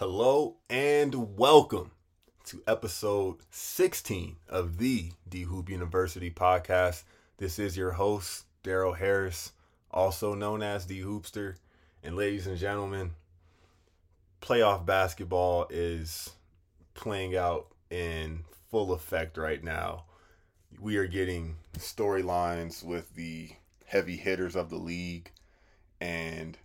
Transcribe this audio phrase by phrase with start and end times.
[0.00, 1.90] Hello and welcome
[2.44, 7.02] to episode 16 of the D Hoop University podcast.
[7.38, 9.50] This is your host, Darrell Harris,
[9.90, 11.56] also known as D Hoopster.
[12.04, 13.10] And ladies and gentlemen,
[14.40, 16.30] playoff basketball is
[16.94, 20.04] playing out in full effect right now.
[20.80, 23.50] We are getting storylines with the
[23.84, 25.32] heavy hitters of the league,
[26.00, 26.56] and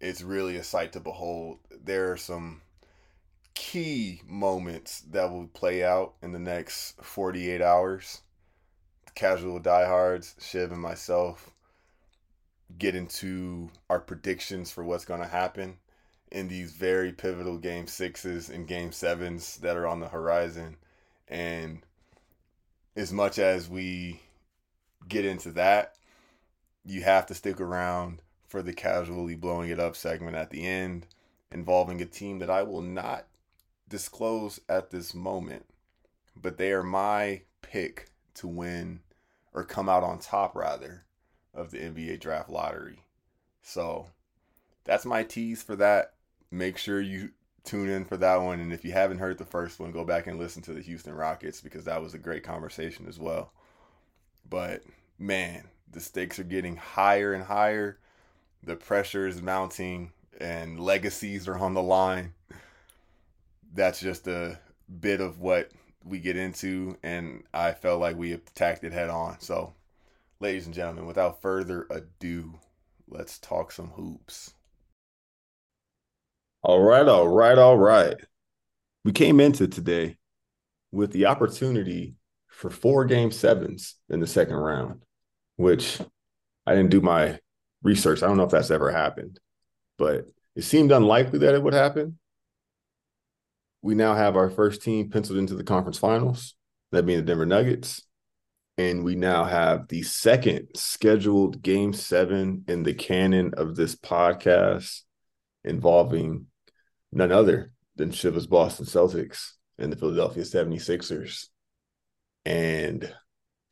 [0.00, 1.60] it's really a sight to behold.
[1.70, 2.62] There are some
[3.54, 8.22] key moments that will play out in the next 48 hours.
[9.14, 11.50] Casual diehards, Shiv and myself,
[12.76, 15.76] get into our predictions for what's going to happen
[16.32, 20.76] in these very pivotal game sixes and game sevens that are on the horizon.
[21.28, 21.82] And
[22.96, 24.20] as much as we
[25.08, 25.94] get into that,
[26.84, 31.06] you have to stick around for the casually blowing it up segment at the end
[31.52, 33.26] involving a team that I will not
[33.88, 35.66] disclose at this moment,
[36.34, 39.00] but they are my pick to win
[39.52, 41.04] or come out on top rather
[41.52, 43.04] of the NBA draft lottery.
[43.62, 44.08] So
[44.84, 46.14] that's my tease for that.
[46.50, 47.30] Make sure you
[47.64, 48.60] tune in for that one.
[48.60, 51.14] And if you haven't heard the first one, go back and listen to the Houston
[51.14, 53.52] Rockets because that was a great conversation as well.
[54.48, 54.82] But
[55.18, 57.98] man, the stakes are getting higher and higher.
[58.62, 62.34] The pressure is mounting and legacies are on the line.
[63.74, 64.58] That's just a
[65.00, 65.70] bit of what
[66.04, 69.40] we get into, and I felt like we attacked it head on.
[69.40, 69.74] So,
[70.40, 72.54] ladies and gentlemen, without further ado,
[73.08, 74.54] let's talk some hoops.
[76.62, 78.16] All right, all right, all right.
[79.04, 80.16] We came into today
[80.92, 82.14] with the opportunity
[82.48, 85.02] for four game sevens in the second round,
[85.56, 86.00] which
[86.66, 87.40] I didn't do my
[87.82, 88.22] research.
[88.22, 89.40] I don't know if that's ever happened,
[89.98, 92.18] but it seemed unlikely that it would happen.
[93.84, 96.54] We now have our first team penciled into the conference finals,
[96.92, 98.00] that being the Denver Nuggets.
[98.78, 105.02] And we now have the second scheduled game seven in the canon of this podcast
[105.64, 106.46] involving
[107.12, 111.48] none other than Shiva's Boston Celtics and the Philadelphia 76ers.
[112.46, 113.14] And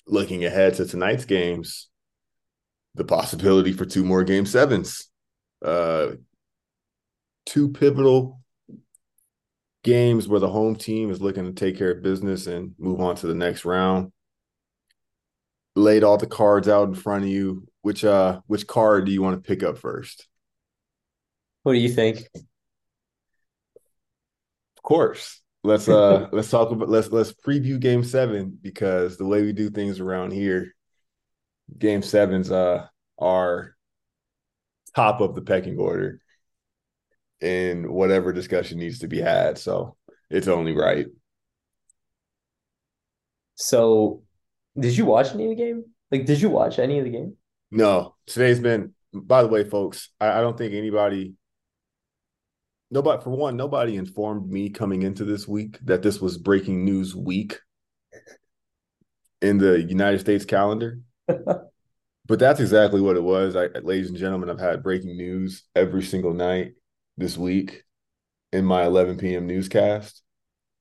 [0.06, 1.88] looking ahead to tonight's games,
[2.96, 5.08] the possibility for two more game sevens.
[5.64, 6.08] Uh,
[7.46, 8.41] two pivotal
[9.82, 13.16] games where the home team is looking to take care of business and move on
[13.16, 14.12] to the next round.
[15.75, 17.66] Laid all the cards out in front of you.
[17.82, 20.28] Which uh which card do you want to pick up first?
[21.65, 22.28] What do you think?
[24.76, 25.41] Of course.
[25.65, 29.70] Let's uh let's talk about let's let's preview game seven because the way we do
[29.70, 30.75] things around here,
[31.76, 32.87] game sevens uh
[33.19, 33.75] are
[34.94, 36.20] top of the pecking order
[37.42, 39.58] in whatever discussion needs to be had.
[39.58, 39.97] So
[40.30, 41.06] it's only right.
[43.56, 44.22] So,
[44.78, 45.84] did you watch any of the game?
[46.10, 47.36] Like, did you watch any of the game?
[47.70, 48.14] No.
[48.26, 51.34] Today's been, by the way, folks, I, I don't think anybody,
[52.91, 57.14] nobody, for one, nobody informed me coming into this week that this was breaking news
[57.14, 57.58] week
[59.41, 61.00] in the United States calendar.
[61.26, 61.69] but
[62.26, 63.56] that's exactly what it was.
[63.56, 66.72] I, ladies and gentlemen, I've had breaking news every single night
[67.16, 67.84] this week
[68.52, 69.46] in my 11 p.m.
[69.46, 70.22] newscast,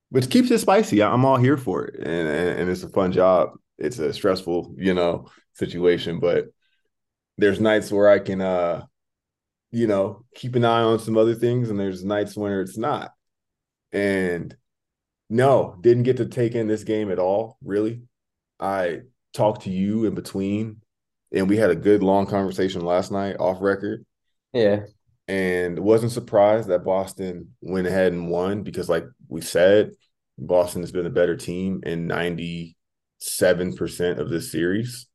[0.09, 1.01] which keeps it spicy.
[1.01, 3.51] I'm all here for it, and, and, and it's a fun job.
[3.77, 6.45] It's a stressful, you know, situation, but
[7.37, 8.85] there's nights where I can, uh,
[9.71, 13.11] you know, keep an eye on some other things, and there's nights when it's not.
[13.91, 14.55] And
[15.29, 17.57] no, didn't get to take in this game at all.
[17.63, 18.03] Really,
[18.59, 19.01] I
[19.33, 20.81] talked to you in between,
[21.31, 24.05] and we had a good long conversation last night off record.
[24.53, 24.81] Yeah
[25.27, 29.91] and wasn't surprised that Boston went ahead and won because, like we said,
[30.37, 32.73] Boston has been a better team in 97%
[34.19, 35.07] of this series.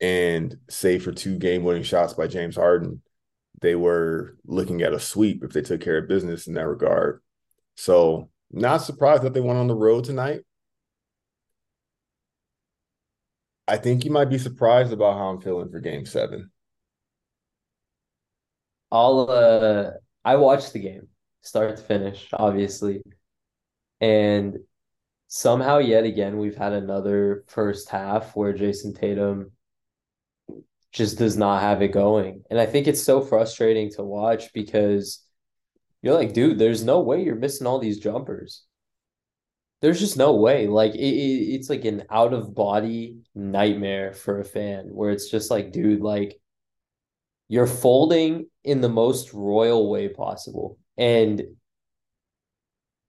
[0.00, 3.02] And save for two game winning shots by James Harden,
[3.60, 7.20] they were looking at a sweep if they took care of business in that regard.
[7.76, 10.42] So, not surprised that they went on the road tonight.
[13.66, 16.50] I think you might be surprised about how I'm feeling for game seven.
[18.90, 19.90] I'll uh
[20.24, 21.08] I watched the game
[21.42, 23.02] start to finish, obviously.
[24.00, 24.58] And
[25.28, 29.52] somehow yet again we've had another first half where Jayson Tatum
[30.92, 32.42] just does not have it going.
[32.50, 35.22] And I think it's so frustrating to watch because
[36.02, 38.64] you're like, dude, there's no way you're missing all these jumpers.
[39.80, 40.66] There's just no way.
[40.66, 45.30] Like it, it, it's like an out of body nightmare for a fan where it's
[45.30, 46.40] just like, dude, like
[47.48, 50.78] you're folding in the most royal way possible.
[50.96, 51.42] And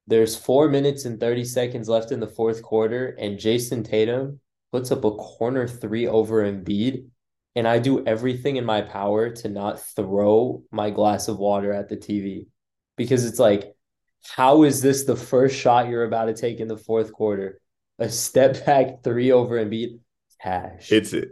[0.08, 4.40] There's four minutes and 30 seconds left in the fourth quarter, and Jayson Tatum
[4.72, 7.08] puts up a corner three over Embiid.
[7.56, 11.90] And I do everything in my power to not throw my glass of water at
[11.90, 12.48] the TV
[12.96, 13.76] because it's like,
[14.24, 17.60] how is this the first shot you're about to take in the fourth quarter?
[18.00, 20.00] A step back three over Embiid.
[20.42, 20.92] Cash.
[20.92, 21.30] It's it.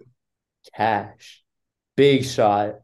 [0.75, 1.43] Cash.
[1.95, 2.75] Big shot.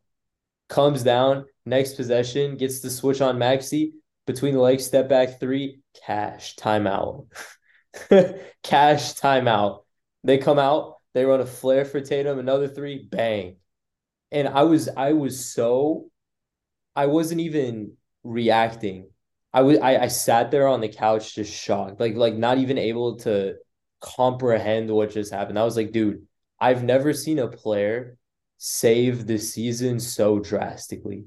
[0.70, 1.46] Comes down.
[1.66, 2.58] Next possession.
[2.58, 3.94] Gets the switch on Maxey,
[4.26, 5.80] Between the legs, step back three.
[6.06, 6.56] Cash.
[6.56, 7.28] Timeout.
[8.64, 9.84] Cash timeout.
[10.24, 10.96] They come out.
[11.14, 12.40] They run a flare for Tatum.
[12.40, 13.08] Another three.
[13.10, 13.58] Bang.
[14.32, 16.10] And I was I was so
[16.96, 17.94] I wasn't even
[18.24, 19.10] reacting.
[19.54, 22.00] I was I, I sat there on the couch just shocked.
[22.00, 23.56] Like like not even able to
[24.02, 25.60] comprehend what just happened.
[25.60, 26.26] I was like, dude,
[26.60, 28.18] I've never seen a player
[28.58, 31.26] save the season so drastically.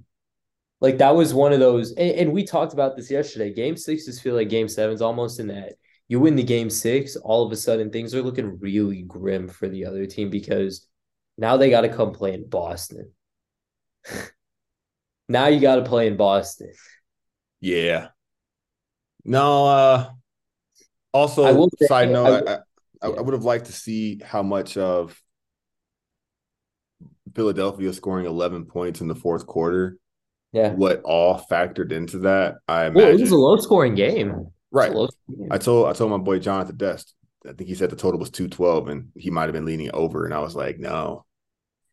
[0.80, 3.52] Like that was one of those, and, and we talked about this yesterday.
[3.52, 5.74] Game sixes feel like game sevens almost in that
[6.08, 9.68] you win the game six, all of a sudden things are looking really grim for
[9.68, 10.86] the other team because
[11.36, 13.10] now they got to come play in Boston.
[15.28, 16.72] now you got to play in Boston.
[17.60, 18.08] Yeah.
[19.24, 20.10] No, uh
[21.12, 22.58] also I will say- side note, I I, I,
[23.02, 25.20] I, I would have liked to see how much of
[27.36, 29.98] Philadelphia scoring 11 points in the fourth quarter,
[30.52, 30.72] Yeah.
[30.72, 32.56] what all factored into that.
[32.66, 34.48] I Well, it was a low scoring game.
[34.72, 34.92] Right.
[34.92, 35.48] low-scoring game.
[35.52, 37.08] I told I told my boy John at the desk.
[37.46, 40.24] I think he said the total was 212 and he might have been leaning over.
[40.24, 41.24] And I was like, no,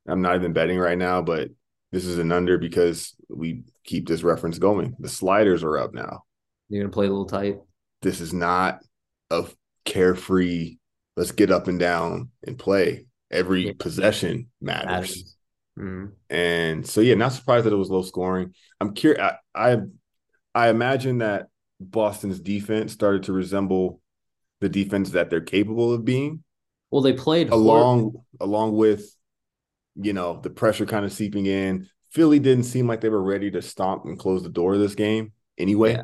[0.07, 1.49] I'm not even betting right now, but
[1.91, 4.95] this is an under because we keep this reference going.
[4.99, 6.23] The sliders are up now.
[6.69, 7.57] You're gonna play a little tight.
[8.01, 8.79] This is not
[9.29, 9.45] a
[9.85, 10.77] carefree,
[11.15, 13.05] let's get up and down and play.
[13.29, 13.73] Every Yeah.
[13.79, 14.87] possession matters.
[14.87, 15.32] Matters.
[15.77, 16.11] Mhm.
[16.29, 18.53] And so yeah, not surprised that it was low scoring.
[18.79, 19.21] I'm curious.
[19.21, 19.77] I, I
[20.55, 21.47] I imagine that
[21.79, 24.01] Boston's defense started to resemble
[24.61, 26.43] the defense that they're capable of being,
[26.91, 29.15] Well, they played along along with
[29.95, 31.87] you know the pressure kind of seeping in.
[32.11, 34.95] Philly didn't seem like they were ready to stomp and close the door of this
[34.95, 35.93] game anyway.
[35.93, 36.03] Yeah.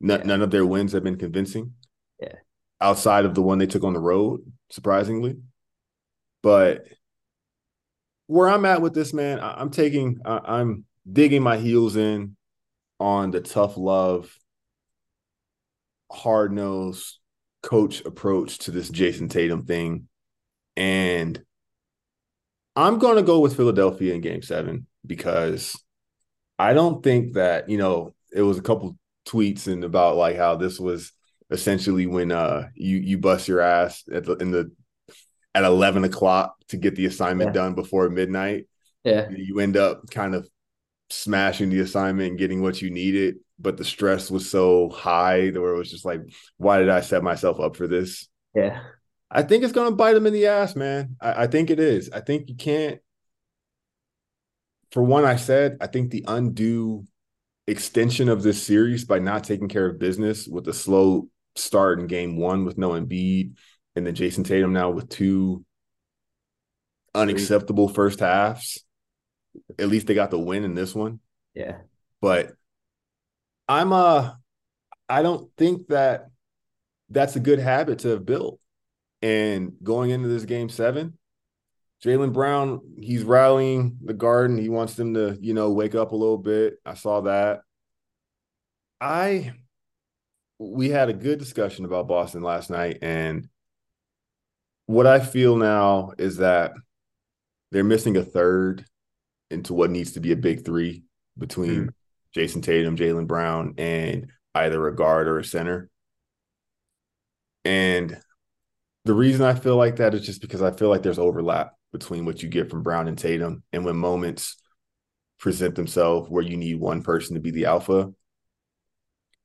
[0.00, 0.26] None, Yeah.
[0.26, 1.74] none of their wins have been convincing.
[2.20, 2.34] Yeah.
[2.80, 4.40] Outside of the one they took on the road,
[4.70, 5.36] surprisingly.
[6.42, 6.86] But
[8.26, 12.36] where I'm at with this, man, I, I'm taking, I, I'm digging my heels in
[12.98, 14.36] on the tough love,
[16.10, 17.18] hard nosed
[17.62, 20.08] coach approach to this Jayson Tatum thing.
[20.76, 21.42] And
[22.76, 25.80] I'm going to go with Philadelphia in game seven because
[26.58, 30.56] I don't think that, you know, it was a couple tweets and about like how
[30.56, 31.12] this was
[31.50, 34.70] essentially when uh you you bust your ass at the in the
[35.54, 37.62] at 11 o'clock to get the assignment Yeah.
[37.62, 38.66] done before midnight
[39.04, 39.28] Yeah.
[39.30, 40.48] you end up kind of
[41.10, 45.60] smashing the assignment and getting what you needed but the stress was so high that
[45.60, 46.20] where it was just like
[46.56, 48.80] why did i set myself up for this Yeah.
[49.30, 51.78] i think it's going to bite them in the ass man I, I think it
[51.78, 53.00] is i think you can't
[54.90, 57.04] for one i said i think the undue
[57.66, 62.06] extension of this series by not taking care of business with a slow start in
[62.06, 63.54] game one with no Embiid
[63.96, 65.64] and then Jayson Tatum now with two
[67.14, 68.84] unacceptable first halves.
[69.78, 71.20] At least they got the win in this one.
[71.54, 71.78] Yeah.
[72.20, 72.52] But
[73.68, 74.32] I'm uh
[75.08, 76.30] I don't think that
[77.10, 78.58] that's a good habit to have built.
[79.22, 81.16] And going into this game seven,
[82.04, 84.58] Jaylen Brown, he's rallying the garden.
[84.58, 86.74] He wants them to, you know, wake up a little bit.
[86.84, 87.60] I saw that.
[89.00, 89.52] I
[90.58, 93.48] we had a good discussion about Boston last night, and
[94.86, 96.72] what I feel now is that
[97.70, 98.84] they're missing a third
[99.50, 101.04] into what needs to be a big three
[101.38, 101.88] between hmm.
[102.34, 105.90] Jayson Tatum, Jaylen Brown, and either a guard or a center.
[107.64, 108.20] And
[109.04, 112.24] the reason I feel like that is just because I feel like there's overlap between
[112.24, 113.62] what you get from Brown and Tatum.
[113.72, 114.56] And when moments
[115.38, 118.12] present themselves where you need one person to be the alpha,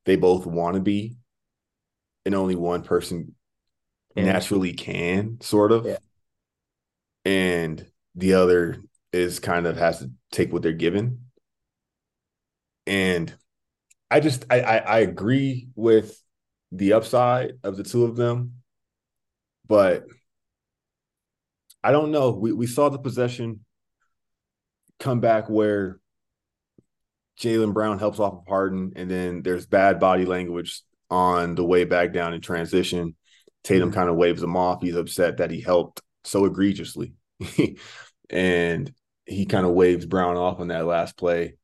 [0.05, 1.17] they both want to be,
[2.25, 3.36] and only one person
[4.16, 4.25] Yeah.
[4.25, 5.86] naturally can, sort of.
[5.86, 5.98] Yeah.
[7.25, 7.86] And
[8.16, 8.82] the other
[9.13, 11.25] is kind of has to take what they're given.
[12.88, 13.34] And
[14.10, 16.22] I just I, I I agree with
[16.72, 18.54] the upside of the two of them,
[19.68, 20.06] but
[21.84, 22.32] I don't know.
[22.32, 23.62] We we saw the possession
[25.00, 26.00] come back where
[27.39, 31.86] Jaylen Brown helps off of Harden, and then there's bad body language on the way
[31.86, 33.16] back down in transition.
[33.63, 33.94] Tatum Mhm.
[33.94, 34.82] kind of waves him off.
[34.82, 37.13] He's upset that he helped so egregiously.
[38.30, 38.92] and
[39.25, 41.56] he kind of waves Brown off on that last play.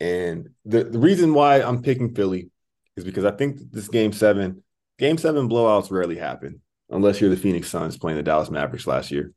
[0.00, 2.50] And the, the reason why I'm picking Philly
[2.96, 4.62] is because I think this game seven,
[4.98, 9.10] game seven blowouts rarely happen unless you're the Phoenix Suns playing the Dallas Mavericks last
[9.10, 9.32] year.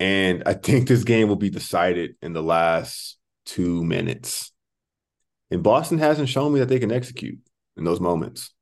[0.00, 4.52] And I think this game will be decided in the last two minutes.
[5.50, 7.38] And Boston hasn't shown me that they can execute
[7.76, 8.52] in those moments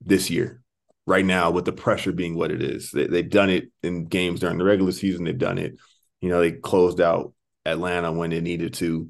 [0.00, 0.62] this year,
[1.08, 2.90] right now, with the pressure being what it is.
[2.90, 5.24] They, they've done it in games during the regular season.
[5.24, 5.76] They've done it.
[6.20, 7.32] You know, they closed out
[7.64, 9.08] Atlanta when they needed to.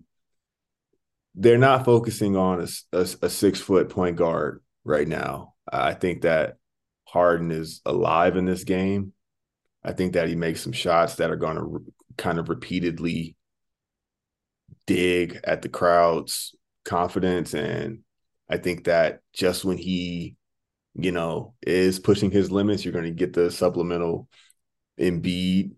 [1.35, 5.55] They're not focusing on a, a, a six foot point guard right now.
[5.71, 6.57] I think that
[7.05, 9.13] Harden is alive in this game.
[9.83, 11.81] I think that he makes some shots that are going to re-
[12.17, 13.35] kind of repeatedly
[14.87, 17.55] dig at the crowd's confidence.
[17.55, 18.01] And
[18.49, 20.37] I think that just when he,
[20.99, 24.29] you know, is pushing his limits, you're going to get the supplemental
[24.99, 25.73] Embiid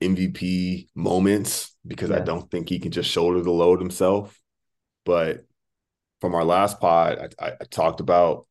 [0.00, 2.16] MVP moments because yeah.
[2.16, 4.40] I don't think he can just shoulder the load himself.
[5.04, 5.44] But
[6.22, 8.46] from our last pod, I, I talked about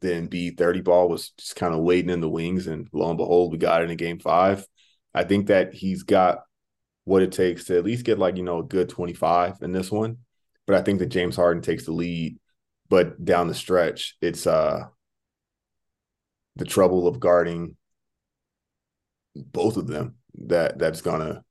[0.00, 2.66] the Embiid 30 ball was just kind of waiting in the wings.
[2.66, 4.66] And lo and behold, we got it in game five.
[5.14, 6.40] I think that he's got
[7.04, 9.90] what it takes to at least get like, you know, a good 25 in this
[9.90, 10.18] one.
[10.66, 12.38] But I think that James Harden takes the lead.
[12.88, 14.86] But down the stretch, it's uh
[16.60, 17.74] the trouble of guarding
[19.34, 21.42] both of them that that's gonna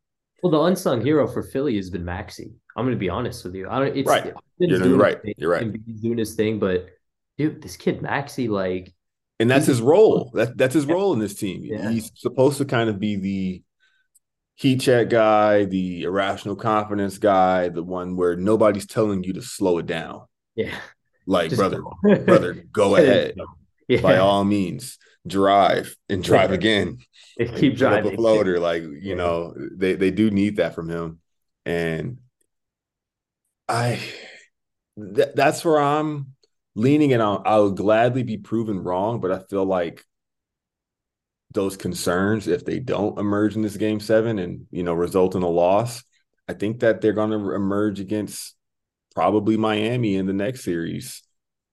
[0.43, 2.53] well the unsung hero for Philly has been Maxey.
[2.77, 3.67] I'm gonna be honest with you.
[3.67, 4.33] I don't it's right.
[4.59, 5.21] You're right.
[5.21, 5.67] Thing, You're right.
[5.85, 6.87] He's doing his thing, but
[7.37, 8.93] dude, this kid Maxey, like,
[9.39, 10.31] and that's his role.
[10.35, 11.61] That that's his role in this team.
[11.63, 11.89] Yeah.
[11.89, 13.63] He's supposed to kind of be the
[14.55, 19.79] heat check guy, the irrational confidence guy, the one where nobody's telling you to slow
[19.79, 20.25] it down.
[20.55, 20.77] Yeah.
[21.25, 21.81] Like, Just brother,
[22.25, 23.35] brother, go ahead.
[23.89, 24.01] Yeah.
[24.01, 26.99] By all means, drive and drive again.
[27.39, 28.13] Keep driving.
[28.13, 28.59] Up a floater.
[28.59, 31.19] Like, you know, they, they do need that from him.
[31.65, 32.19] And
[33.67, 33.99] I
[34.97, 36.35] th- that's where I'm
[36.75, 40.05] leaning and I'll, I'll gladly be proven wrong, but I feel like
[41.51, 45.41] those concerns, if they don't emerge in this game seven and you know result in
[45.41, 46.03] a loss,
[46.47, 48.55] I think that they're going to emerge against
[49.15, 51.23] probably Miami in the next series.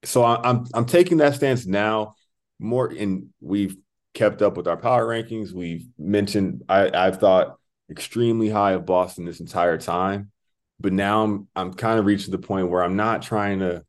[0.07, 2.15] So I, I'm I'm taking that stance now.
[2.59, 3.75] More and we've
[4.13, 5.51] kept up with our power rankings.
[5.51, 7.57] We've mentioned I, I've thought
[7.91, 10.31] extremely high of Boston this entire time,
[10.79, 13.83] but now I'm I'm kind of reaching the point where I'm not trying to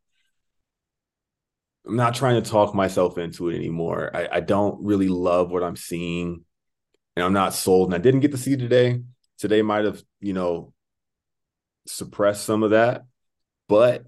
[1.86, 4.10] I'm not trying to talk myself into it anymore.
[4.12, 6.44] I, I don't really love what I'm seeing,
[7.16, 7.88] and I'm not sold.
[7.88, 9.00] And I didn't get to see today.
[9.38, 10.74] Today might have, you know,
[11.86, 13.04] suppressed some of that,
[13.68, 14.04] but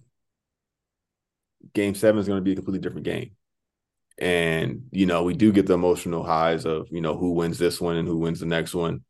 [1.75, 3.33] game seven is going to be a completely different game.
[4.19, 7.81] And, you know, we do get the emotional highs of, you know, who wins this
[7.81, 9.05] one and who wins the next one.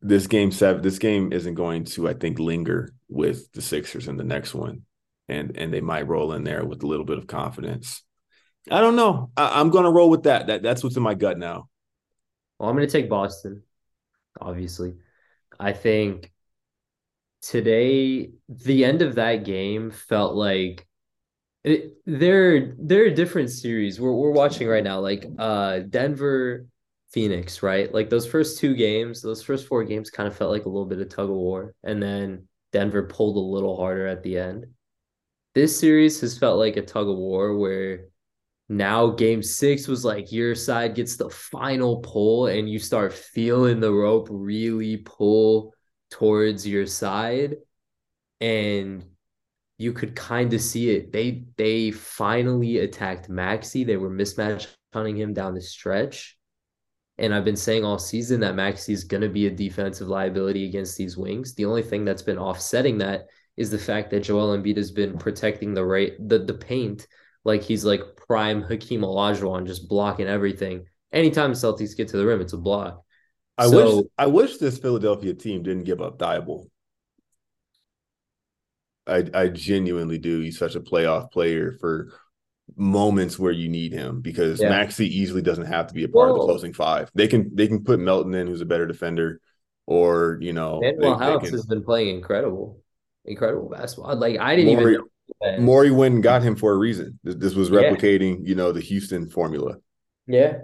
[0.00, 4.16] This game seven, this game isn't going to, I think, linger with the Sixers in
[4.16, 4.84] the next one
[5.28, 8.02] and and they might roll in there with a little bit of confidence.
[8.70, 9.30] I don't know.
[9.36, 10.46] I, am going to roll with that.
[10.46, 11.68] That that's what's in my gut now.
[12.58, 13.62] Well, I'm going to take Boston.
[14.40, 14.94] Obviously,
[15.58, 16.30] I think
[17.42, 20.86] today the end of that game felt like
[22.06, 24.00] they're they're a different series.
[24.00, 26.66] We're we're watching right now, like uh Denver,
[27.12, 27.92] Phoenix, right?
[27.92, 30.86] Like those first two games, those first four games kind of felt like a little
[30.86, 34.66] bit of tug of war, and then Denver pulled a little harder at the end
[35.54, 38.06] this series has felt like a tug of war where
[38.68, 43.78] now game six was like your side gets the final pull and you start feeling
[43.78, 45.72] the rope really pull
[46.10, 47.56] towards your side
[48.40, 49.04] and
[49.84, 55.16] you could kind of see it they they finally attacked maxey they were mismatch hunting
[55.16, 56.36] him down the stretch
[57.18, 60.66] and i've been saying all season that maxey is going to be a defensive liability
[60.66, 63.26] against these wings the only thing that's been offsetting that
[63.56, 67.06] is the fact that Joel Embiid has been protecting the right the the paint
[67.44, 70.86] like he's like prime Hakeem Olajuwon, just blocking everything.
[71.12, 73.02] Anytime Celtics get to the rim, it's a block.
[73.56, 76.66] I so, wish I wish this Philadelphia team didn't give up Thybulle.
[79.06, 80.40] I I genuinely do.
[80.40, 82.12] He's such a playoff player for
[82.76, 84.70] moments where you need him because yeah.
[84.70, 86.34] Maxey easily doesn't have to be a part Whoa.
[86.34, 87.10] of the closing five.
[87.14, 89.40] They can they can put Melton in, who's a better defender,
[89.86, 92.80] or you know, Danuel House has been playing incredible
[93.24, 94.16] incredible basketball.
[94.16, 94.76] Like I didn't
[95.62, 95.96] Morey, even.
[95.96, 97.18] Went and got him for a reason.
[97.22, 98.48] This, this was replicating, yeah.
[98.48, 99.76] you know, the Houston formula.
[100.26, 100.58] Yeah.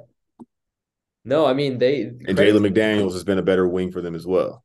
[1.24, 4.26] No, I mean they and Jalen McDaniels has been a better wing for them as
[4.26, 4.64] well.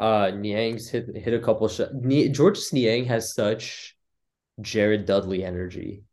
[0.00, 1.92] Uh, Niang's hit hit a couple shots.
[2.30, 3.94] Georges Niang has such
[4.62, 6.04] Jared Dudley energy.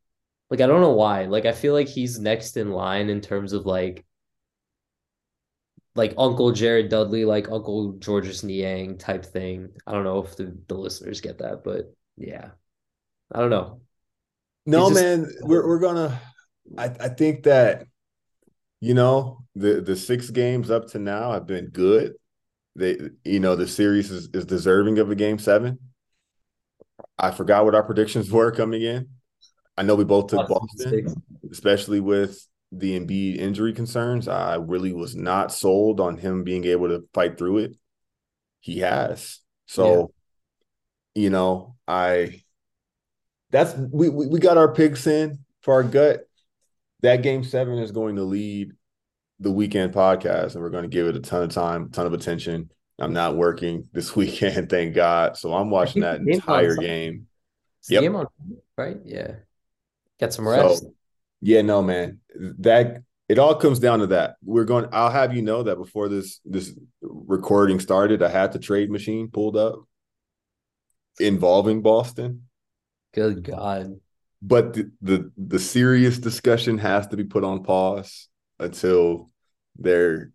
[0.49, 1.25] Like I don't know why.
[1.25, 4.05] Like I feel like he's next in line in terms of like
[5.95, 9.69] like Uncle Jared Dudley, like Uncle Georges Niang type thing.
[9.87, 12.49] I don't know if the, the listeners get that, but yeah.
[13.33, 13.81] I don't know.
[14.65, 16.19] No, just- man, we're we're gonna.
[16.77, 17.87] I I think that
[18.81, 22.15] you know the the six games up to now have been good.
[22.77, 25.79] They you know the series is, is deserving of a game seven.
[27.17, 29.09] I forgot what our predictions were coming in.
[29.75, 34.27] I know we both took Boston especially with the Embiid injury concerns.
[34.27, 37.75] I really was not sold on him being able to fight through it.
[38.59, 39.39] He has.
[39.65, 40.11] So,
[41.15, 42.41] you know, I
[43.51, 46.21] that's we, we we got our picks in for our gut.
[47.01, 48.73] That game seven is going to lead
[49.39, 52.13] the weekend podcast, and we're going to give it a ton of time, ton of
[52.13, 52.71] attention.
[52.99, 55.37] I'm not working this weekend, thank God.
[55.37, 57.27] So I'm watching that think the on entire game.
[57.89, 58.01] Yep.
[58.01, 58.27] game on,
[58.77, 58.97] right?
[59.05, 59.35] Yeah.
[60.19, 60.85] Get some So, rest.
[61.41, 62.19] Yeah, no, man.
[62.59, 64.35] That it all comes down to that.
[64.43, 64.87] We're going.
[64.91, 69.29] I'll have you know that before this this recording started, I had the trade machine
[69.29, 69.83] pulled up
[71.19, 72.43] involving Boston.
[73.13, 73.99] Good God.
[74.41, 78.27] but the, the the serious discussion has to be put on pause
[78.59, 79.29] until
[79.77, 80.31] they're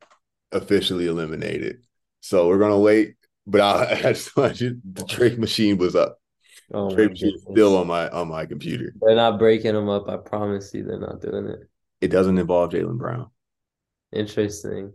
[0.53, 1.85] officially eliminated.
[2.21, 3.17] So we're gonna wait.
[3.47, 6.19] But I, I just want you, the trade machine was up.
[6.73, 8.95] Oh trade machine is still on my on my computer.
[9.01, 10.09] They're not breaking them up.
[10.09, 11.61] I promise you, they're not doing it.
[12.01, 13.31] It doesn't involve Jaylen Brown.
[14.13, 14.93] Interesting.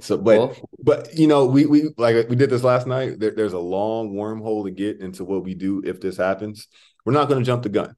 [0.00, 3.20] So, but Well, but you know, we we like we did this last night.
[3.20, 6.68] There, there's a long wormhole to get into what we do if this happens.
[7.04, 7.94] We're not going to jump the gun.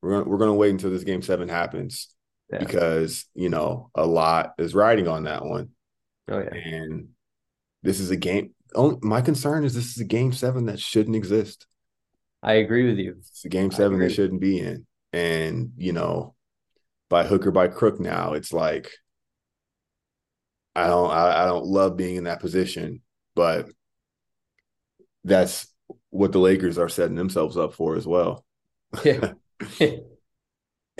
[0.00, 2.08] We're gonna, we're going to wait until this game seven happens
[2.52, 2.58] yeah.
[2.58, 5.70] because you know a lot is riding on that one.
[6.28, 6.54] Oh yeah.
[6.54, 7.08] And
[7.82, 8.54] this is a game.
[8.74, 11.66] Only, my concern is this is a game seven that shouldn't exist.
[12.42, 13.16] I agree with you.
[13.18, 14.86] It's a game seven they shouldn't be in.
[15.12, 16.34] And you know,
[17.08, 18.90] by hook or by crook, now it's like
[20.74, 23.02] I don't I, I don't love being in that position,
[23.34, 23.68] but
[25.24, 25.72] that's
[26.10, 28.44] what the Lakers are setting themselves up for as well.
[29.04, 29.32] Yeah.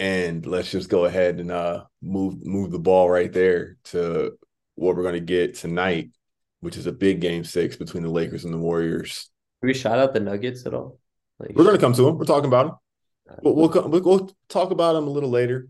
[0.03, 4.37] And let's just go ahead and uh move move the ball right there to
[4.75, 6.11] what we're going to get tonight,
[6.59, 9.31] which is a big game six between the Lakers and the Warriors.
[9.63, 10.99] We shout out the Nuggets at all?
[11.39, 12.19] Like, We're going to come to them.
[12.19, 13.39] We're talking about them.
[13.45, 15.69] We'll, we'll, come, we'll, we'll talk about them a little later.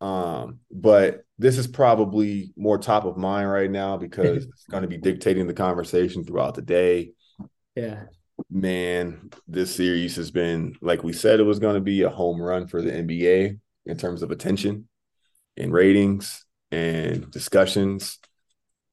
[0.00, 4.88] Um, but this is probably more top of mind right now because it's going to
[4.88, 7.12] be dictating the conversation throughout the day.
[7.76, 8.06] yeah.
[8.48, 12.40] Man, this series has been like we said it was going to be a home
[12.40, 14.88] run for the NBA in terms of attention
[15.56, 18.18] and ratings and discussions.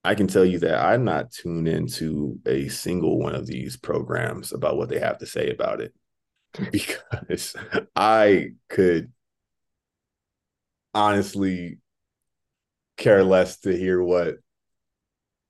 [0.03, 4.53] I can tell you that I'm not tuned into a single one of these programs
[4.53, 5.93] about what they have to say about it
[6.71, 7.55] because
[7.95, 9.11] I could
[10.93, 11.79] honestly
[12.97, 14.37] care less to hear what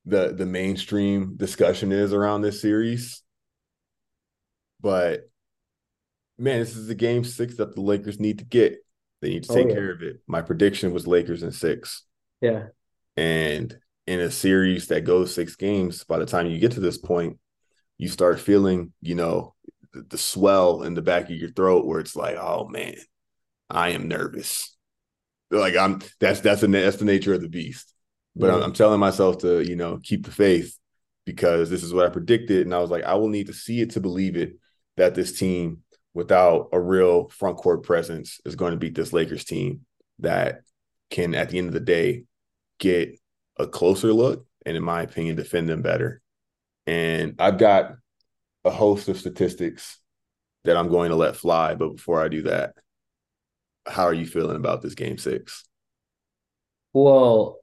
[0.06, 3.22] the the mainstream discussion is around this series.
[4.84, 5.22] But
[6.38, 8.78] man, this is the game six that the Lakers need to get.
[9.22, 9.74] They need to Oh, take yeah.
[9.74, 10.18] care of it.
[10.28, 12.04] My prediction was Lakers in six.
[12.42, 12.68] Yeah.
[13.18, 16.98] And in a series that goes six games, by the time you get to this
[16.98, 17.40] point,
[17.98, 19.56] you start feeling, you know,
[19.94, 22.96] the, the swell in the back of your throat where it's like, oh man,
[23.70, 24.76] I am nervous.
[25.52, 27.94] Like I'm that's that's the that's the nature of the beast.
[28.36, 30.76] But I'm, I'm telling myself to, you know, keep the faith
[31.26, 32.66] because this is what I predicted.
[32.66, 34.58] And I was like, I will need to see it to believe it
[34.98, 35.80] that this team
[36.14, 39.82] without a real front court presence is going to beat this Lakers team
[40.20, 40.62] that
[41.10, 42.24] can, at the end of the day,
[42.80, 43.18] get
[43.58, 46.22] a closer look and, in my opinion, defend them better.
[46.86, 47.96] And I've got
[48.66, 50.00] a host of statistics
[50.64, 51.76] that I'm going to let fly.
[51.76, 52.76] But before I do that,
[53.86, 55.66] how are you feeling about this game six?
[56.94, 57.60] Well,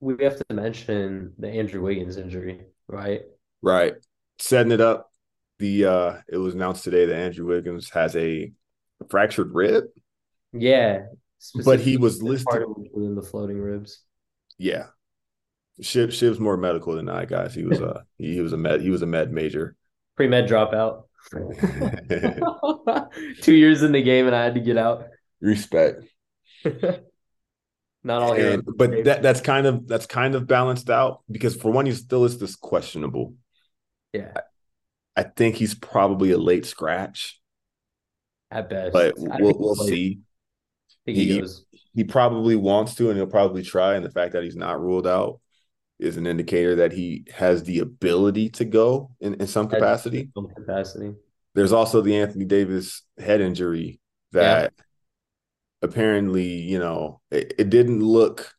[0.00, 3.22] we have to mention the Andrew Wiggins injury, right?
[3.60, 3.96] Right.
[4.38, 5.10] Setting it up.
[5.58, 8.52] The uh it was announced today that Andrew Wiggins has a
[9.10, 9.84] fractured rib.
[10.52, 11.00] Yeah.
[11.64, 14.00] But he was listed- within the floating ribs.
[14.56, 14.86] Yeah.
[15.80, 17.54] Shiv Shiv's more medical than I, guys.
[17.54, 19.76] He was a he, he was a med he was a med major.
[20.16, 21.04] Pre-med dropout.
[23.42, 25.04] Two years in the game and I had to get out.
[25.40, 26.02] Respect.
[28.04, 28.32] Not all.
[28.32, 31.92] And, but that that's kind of that's kind of balanced out because for one, he
[31.92, 33.34] still is this questionable.
[34.12, 34.32] Yeah,
[35.18, 37.40] I think he's probably a late scratch,
[38.50, 38.92] at best.
[38.92, 40.20] but we'll we'll see.
[41.04, 41.64] He He- goes.
[41.94, 43.96] He probably wants to, and he'll probably try.
[43.96, 45.40] And the fact that he's not ruled out
[45.98, 50.30] is an indicator that he has the ability to go in, in some capacity.
[50.32, 51.14] Some capacity.
[51.54, 53.98] There's also the Anthony Davis head injury
[54.30, 54.72] that
[55.82, 58.54] apparently, you know, it, it didn't look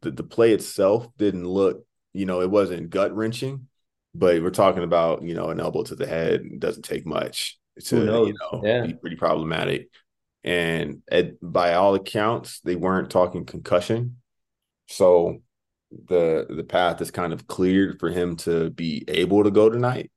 [0.00, 1.84] the, the play itself didn't look,
[2.14, 3.66] you know, it wasn't gut wrenching,
[4.14, 7.58] but we're talking about, you know, an elbow to the head it doesn't take much
[7.84, 7.96] to,
[8.26, 8.86] you know, Yeah.
[8.86, 9.88] be pretty problematic.
[10.42, 14.16] And at, by all accounts, they weren't talking concussion.
[14.88, 15.42] So
[16.06, 20.10] the the path is kind of cleared for him to be able to go tonight.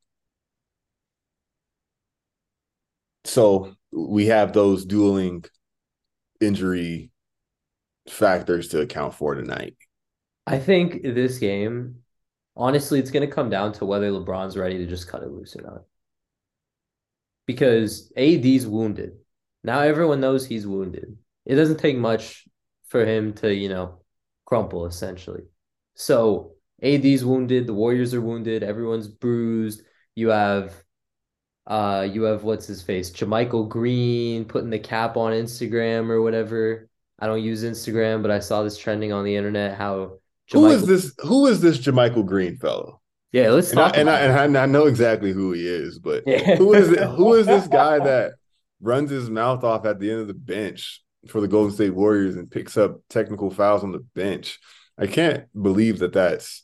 [3.26, 5.46] So we have those dueling
[6.42, 7.12] injury
[8.10, 9.76] factors to account for tonight.
[10.46, 12.03] I think this game,
[12.56, 15.56] honestly, it's going to come down to whether LeBron's ready to just cut it loose
[15.56, 15.84] or not.
[17.46, 19.14] Because AD's wounded.
[19.64, 21.18] Now everyone knows he's wounded.
[21.46, 22.48] It doesn't take much
[22.88, 24.02] for him to, you know,
[24.46, 25.44] crumple essentially.
[25.96, 29.84] So AD's wounded, the Warriors are wounded, everyone's bruised.
[30.16, 30.74] You have
[31.66, 33.10] uh you have what's his face?
[33.12, 36.90] JaMychal Green putting the cap on Instagram or whatever.
[37.20, 40.20] I don't use Instagram, but I saw this trending on the internet how
[40.52, 43.02] who is this who is this JaMychal Green fellow?
[43.32, 43.96] Yeah, let's and talk.
[43.96, 46.56] I, and, I, and I, know exactly who he is, but yeah.
[46.56, 48.34] who is it, who is this guy that
[48.80, 52.36] runs his mouth off at the end of the bench for the Golden State Warriors
[52.36, 54.60] and picks up technical fouls on the bench?
[55.00, 56.64] I can't believe that that's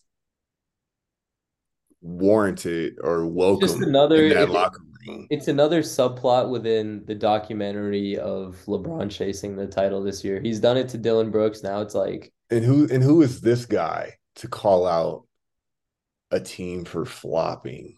[2.01, 5.27] warranted or welcome Just another, it, locker room.
[5.31, 10.39] It's another subplot within the documentary of LeBron chasing the title this year.
[10.39, 11.63] He's done it to Dillon Brooks.
[11.63, 15.27] Now it's like and who and who is this guy to call out
[16.31, 17.95] a team for flopping?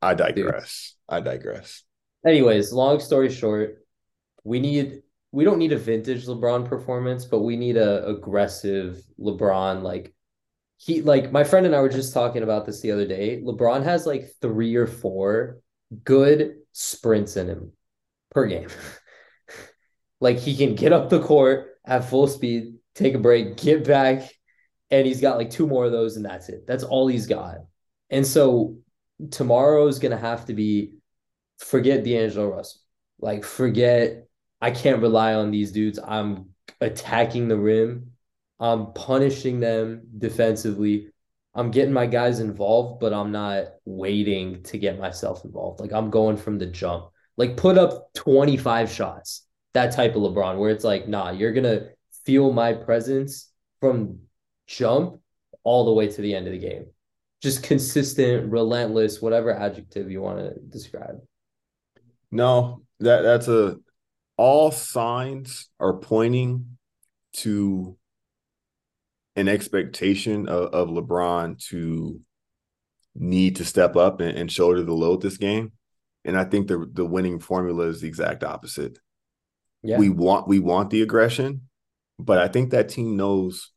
[0.00, 0.96] I digress.
[1.08, 1.16] Dude.
[1.16, 1.84] I digress.
[2.26, 3.84] Anyways, long story short,
[4.44, 9.82] we need we don't need a vintage LeBron performance, but we need a aggressive LeBron
[9.82, 10.14] like
[10.76, 13.40] he like my friend and I were just talking about this the other day.
[13.42, 15.58] LeBron has like three or four
[16.04, 17.72] good sprints in him
[18.30, 18.68] per game.
[20.20, 24.30] like he can get up the court at full speed, take a break, get back,
[24.90, 26.66] and he's got like two more of those, and that's it.
[26.66, 27.56] That's all he's got.
[28.10, 28.76] And so
[29.30, 30.94] tomorrow's gonna have to be
[31.58, 32.80] forget D'Angelo Russell.
[33.20, 34.26] Like forget
[34.60, 35.98] I can't rely on these dudes.
[35.98, 36.50] I'm
[36.80, 38.12] attacking the rim.
[38.60, 41.08] I'm punishing them defensively.
[41.54, 45.80] I'm getting my guys involved, but I'm not waiting to get myself involved.
[45.80, 47.10] Like I'm going from the jump.
[47.36, 49.46] Like put up 25 shots.
[49.74, 51.88] That type of LeBron where it's like, nah, you're going to
[52.24, 54.20] feel my presence from
[54.66, 55.20] jump
[55.64, 56.86] all the way to the end of the game.
[57.40, 61.20] Just consistent, relentless, whatever adjective you want to describe.
[62.30, 63.76] No, that that's a
[64.36, 66.78] all signs are pointing
[67.34, 67.96] to
[69.36, 72.20] an expectation of, of LeBron to
[73.14, 75.72] need to step up and, and, shoulder the load this game.
[76.24, 78.98] And I think the the winning formula is the exact opposite.
[79.82, 79.98] Yeah.
[79.98, 81.62] We want we want the aggression,
[82.24, 83.70] but I think that team knows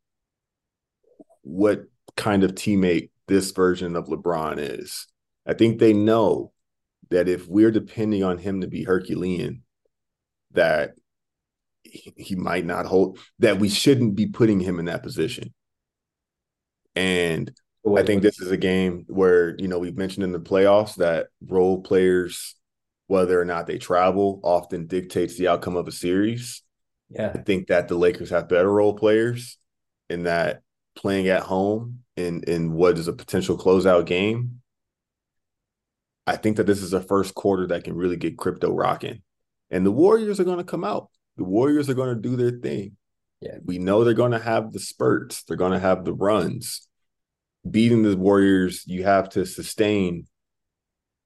[1.42, 5.08] what kind of teammate this version of LeBron is.
[5.46, 6.52] I think they know
[7.10, 9.64] that if we're depending on him to be Herculean,
[10.52, 10.94] that
[11.84, 15.54] he might not hold that we shouldn't be putting him in that position.
[16.96, 17.52] And
[17.96, 21.28] I think this is a game where, you know, we've mentioned in the playoffs that
[21.46, 22.56] role players,
[23.08, 26.64] whether or not they travel, often dictates the outcome of a series.
[27.10, 27.32] Yeah.
[27.34, 29.58] I think that the Lakers have better role players
[30.10, 30.62] in that
[30.96, 34.62] playing at home in in what is a potential closeout game.
[36.28, 39.22] I think that this is a first quarter that can really get crypto rocking.
[39.70, 41.10] And the Warriors are going to come out.
[41.38, 42.98] The Warriors are going to do their thing.
[43.42, 43.58] Yeah.
[43.64, 46.88] We know they're going to have the spurts, they're going to have the runs.
[47.70, 50.28] Beating the Warriors, you have to sustain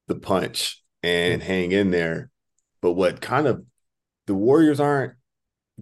[0.07, 2.29] the punch and hang in there.
[2.81, 3.65] But what kind of
[4.25, 5.13] the Warriors aren't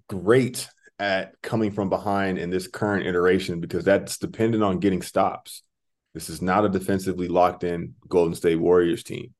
[0.08, 0.68] great
[1.00, 5.64] at coming from behind in this current iteration because that's dependent on getting stops.
[6.14, 9.34] This is not a defensively locked in Golden State Warriors team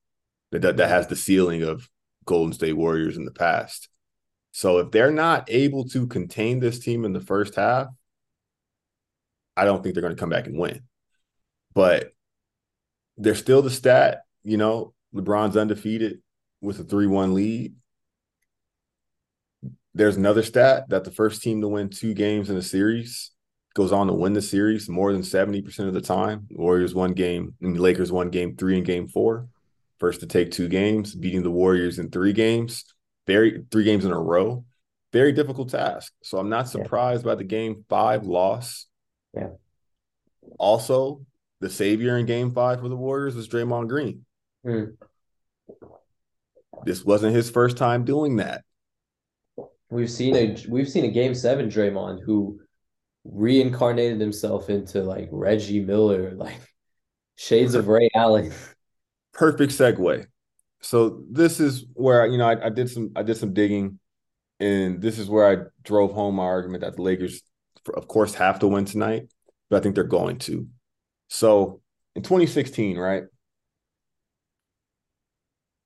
[0.52, 1.90] that, that, that has the ceiling of
[2.26, 3.90] Golden State Warriors in the past.
[4.52, 7.88] So if they're not able to contain this team in the first half,
[9.56, 10.82] I don't think they're going to come back and win.
[11.74, 12.12] But
[13.18, 16.22] they're still the stat, you know, LeBron's undefeated
[16.62, 17.76] with a 3 1 lead.
[19.98, 23.32] There's another stat that the first team to win two games in a series
[23.74, 26.46] goes on to win the series more than 70% of the time.
[26.52, 29.48] Warriors won game, and Lakers won game three and game four
[30.00, 32.86] first to take two games, beating the Warriors in three games,
[33.26, 34.64] very three games in a row.
[35.14, 36.14] Very difficult task.
[36.22, 37.32] So I'm not surprised yeah.
[37.32, 38.86] by the game five loss.
[39.34, 39.50] Yeah.
[40.60, 41.26] Also,
[41.60, 44.26] the savior in game five for the Warriors was Draymond Green.
[44.64, 44.96] Mm.
[46.84, 48.64] This wasn't his first time doing that.
[49.90, 52.60] We've seen a we've seen a game seven Draymond who
[53.24, 56.60] reincarnated himself into like Reggie Miller, like
[57.36, 58.52] shades of Ray Allen.
[59.34, 60.26] perfect segue.
[60.82, 64.00] So this is where you know I, I did some I did some digging
[64.60, 67.42] and this is where I drove home my argument that the Lakers,
[67.94, 69.28] of course, have to win tonight,
[69.70, 70.68] but I think they're going to.
[71.28, 71.82] So
[72.16, 73.24] in 2016, right?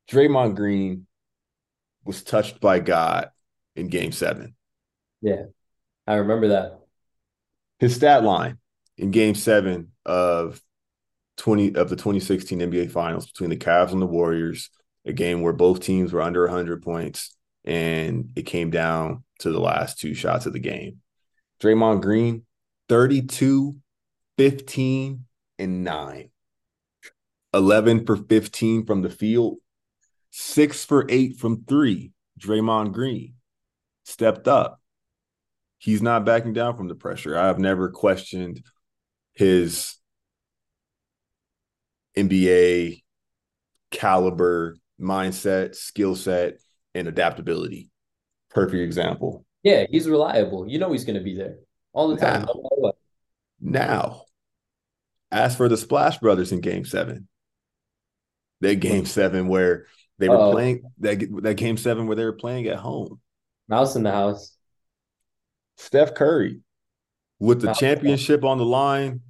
[0.09, 1.05] Draymond Green
[2.05, 3.29] was touched by God
[3.75, 4.55] in game seven.
[5.21, 5.43] Yeah,
[6.07, 6.79] I remember that.
[7.79, 8.57] His stat line
[8.97, 10.61] in game seven of
[11.37, 14.69] 20 of the 2016 NBA finals between the Cavs and the Warriors,
[15.05, 19.59] a game where both teams were under 100 points, and it came down to the
[19.59, 21.01] last two shots of the game.
[21.59, 22.43] Draymond Green,
[22.89, 23.75] 32,
[24.37, 25.25] 15,
[25.57, 26.29] and 9.
[27.53, 29.57] 11 for 15 from the field,
[30.29, 32.11] six for eight from three.
[32.39, 33.33] Draymond Green
[34.03, 34.79] stepped up.
[35.77, 37.37] He's not backing down from the pressure.
[37.37, 38.63] I've never questioned
[39.33, 39.95] his
[42.17, 43.03] NBA
[43.89, 46.59] caliber, mindset, skill set,
[46.93, 47.89] and adaptability.
[48.49, 49.45] Perfect example.
[49.63, 50.67] Yeah, he's reliable.
[50.67, 51.57] You know he's going to be there
[51.93, 52.45] all the time.
[52.45, 52.93] Now,
[53.59, 54.21] now,
[55.31, 57.27] as for the Splash Brothers in Game Seven,
[58.61, 59.87] that Game Seven where
[60.19, 60.51] they were Uh-oh.
[60.51, 63.19] playing that that Game Seven where they were playing at home.
[63.67, 64.55] Mouse in the house.
[65.77, 66.61] Steph Curry
[67.39, 69.21] with the Mouse championship on the line,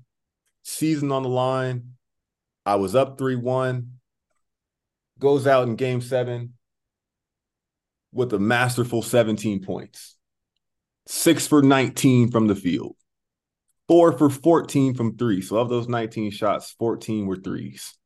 [0.63, 1.93] season on the line.
[2.65, 3.91] I was up 3 1,
[5.17, 6.53] goes out in game seven
[8.11, 10.17] with a masterful 17 points,
[11.07, 12.95] six for 19 from the field,
[13.87, 15.41] four for 14 from three.
[15.41, 17.97] So, of those 19 shots, 14 were threes.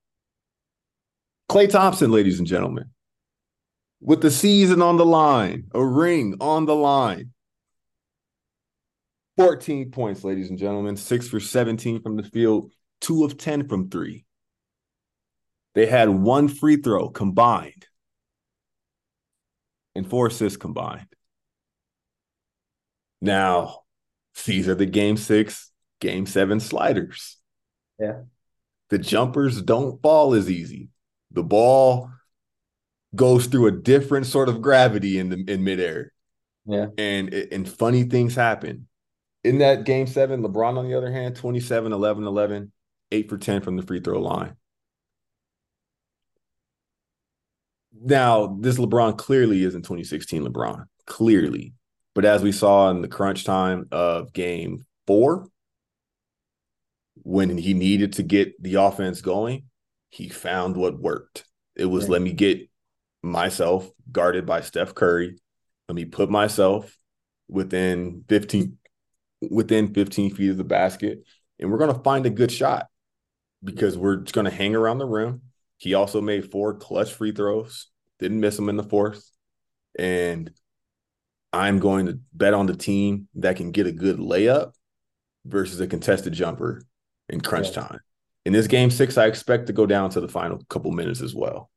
[1.50, 2.92] Klay Thompson, ladies and gentlemen,
[4.06, 7.32] with the season on the line, a ring on the line.
[9.36, 13.90] 14 points, ladies and gentlemen, six for 17 from the field, two of 10 from
[13.90, 14.26] three.
[15.74, 17.88] They had one free throw combined
[19.96, 21.08] and four assists combined.
[23.22, 23.80] Now,
[24.46, 27.38] these are the game six, game seven sliders.
[28.00, 28.22] Yeah.
[28.90, 30.90] The jumpers don't fall as easy.
[31.32, 32.12] The ball
[33.16, 36.12] goes through a different sort of gravity in the in midair.
[36.66, 36.88] Yeah.
[36.98, 38.88] And and funny things happen.
[39.44, 42.72] In that game seven, LeBron, on the other hand, 27, 11, 11,
[43.12, 44.56] 8 for 10 from the free throw line.
[48.02, 51.74] Now, this LeBron clearly isn't 2016 LeBron, clearly.
[52.16, 55.48] But as we saw in the crunch time of game four,
[57.24, 59.66] when he needed to get the offense going,
[60.10, 61.46] he found what worked.
[61.76, 62.70] It was let me get
[63.26, 65.38] myself guarded by Steph Curry.
[65.88, 66.98] Let me put myself
[67.48, 68.78] within 15
[69.52, 71.24] within 15 feet of the basket
[71.60, 72.88] and we're going to find a good shot
[73.64, 75.42] because we're just going to hang around the rim
[75.78, 77.88] he also made four clutch free throws,
[78.20, 79.30] didn't miss them in the fourth.
[79.98, 80.52] And
[81.54, 84.74] I'm going to bet on the team that can get a good layup
[85.46, 86.82] versus a contested jumper
[87.30, 87.82] in crunch yeah.
[87.84, 88.00] time.
[88.46, 91.34] In this game six, I expect to go down to the final couple minutes as
[91.34, 91.70] well.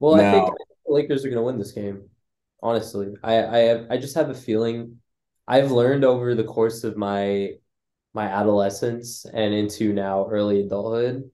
[0.00, 0.56] Well, now, I think
[0.86, 2.08] the Lakers are going to win this game.
[2.62, 4.98] Honestly, I I have, I just have a feeling.
[5.46, 7.52] I've learned over the course of my
[8.14, 11.30] my adolescence and into now early adulthood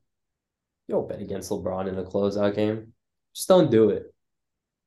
[0.89, 2.93] you don't bet against LeBron in a closeout game.
[3.35, 4.13] Just don't do it.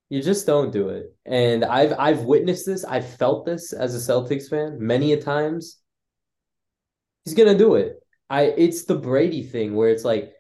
[0.10, 1.16] You just don't do it.
[1.26, 2.86] And I've I've witnessed this.
[2.86, 5.80] I've felt this as a Celtics fan many a times.
[7.24, 8.00] He's gonna do it.
[8.30, 10.34] I it's the Brady thing where it's like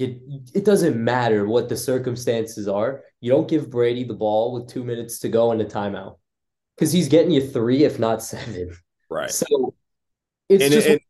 [0.00, 0.22] it,
[0.54, 3.02] it doesn't matter what the circumstances are.
[3.20, 6.16] You don't give Brady the ball with two minutes to go in a timeout.
[6.76, 8.74] Because he's getting you three, if not seven.
[9.10, 9.30] Right.
[9.30, 9.74] So
[10.48, 11.00] it's and, just and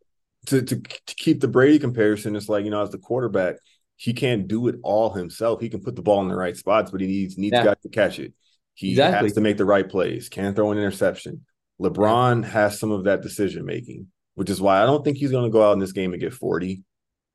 [0.46, 3.56] to, to to keep the Brady comparison, it's like, you know, as the quarterback,
[3.96, 5.60] he can't do it all himself.
[5.60, 7.64] He can put the ball in the right spots, but he needs needs yeah.
[7.64, 8.32] guys to catch it.
[8.74, 9.28] He exactly.
[9.28, 10.28] has to make the right plays.
[10.28, 11.44] Can't throw an interception.
[11.80, 15.44] LeBron has some of that decision making, which is why I don't think he's going
[15.44, 16.82] to go out in this game and get 40.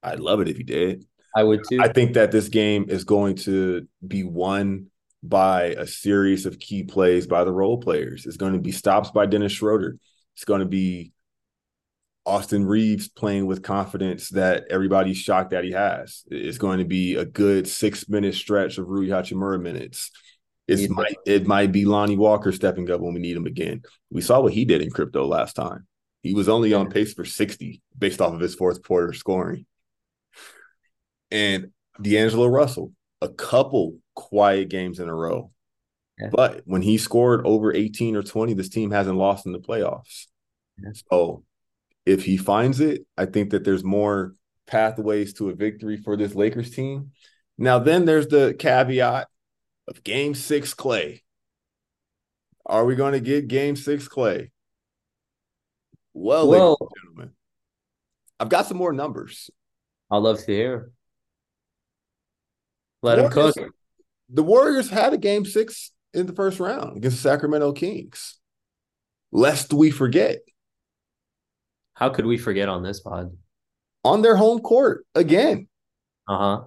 [0.02, 1.06] I'd love it if he did.
[1.36, 1.80] I would too.
[1.82, 4.88] I think that this game is going to be won
[5.22, 8.26] by a series of key plays by the role players.
[8.26, 9.98] It's going to be stops by Dennis Schroeder.
[10.36, 11.12] It's going to be
[12.26, 16.24] Austin Reaves playing with confidence that everybody's shocked that he has.
[16.30, 20.12] It's going to be a good six minute stretch of Rui Hachimura minutes.
[20.68, 23.84] It might it might be Lonnie Walker stepping up when we need him again.
[24.10, 25.86] We saw what he did in crypto last time.
[26.24, 29.68] He was only on pace for 60 based off of his fourth quarter scoring.
[31.32, 35.52] And D'Angelo Russell, a couple quiet games in a row.
[36.20, 36.30] Yeah.
[36.32, 40.28] But when he scored over 18 or 20, this team hasn't lost in the playoffs.
[40.82, 40.92] Yeah.
[41.12, 41.44] So
[42.06, 44.34] if he finds it, I think that there's more
[44.68, 47.12] pathways to a victory for this Lakers team.
[47.58, 49.28] Now, then there's the caveat
[49.88, 51.22] of game six Klay.
[52.66, 54.50] Are we going to get game six, Klay?
[56.14, 57.36] Well, Well- ladies and gentlemen,
[58.40, 59.50] I've got some more numbers.
[60.12, 60.92] I'd love to hear.
[63.06, 63.56] Let him cook.
[64.30, 68.40] The Warriors had a game six in the first round against the Sacramento Kings.
[69.32, 70.40] Lest we forget,
[71.94, 73.38] How could we forget on this pod?
[74.04, 75.68] on their home court again.
[76.28, 76.64] Uh-huh.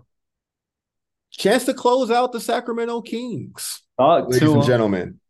[1.32, 4.66] Chance to close out the Sacramento Kings, Talk ladies and him.
[4.66, 5.20] gentlemen.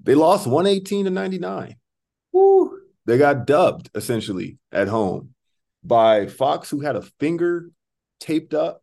[0.00, 1.76] They lost 118 to 99.
[2.32, 2.80] Woo.
[3.06, 5.34] They got dubbed essentially at home
[5.84, 7.70] by Fox, who had a finger
[8.20, 8.82] taped up,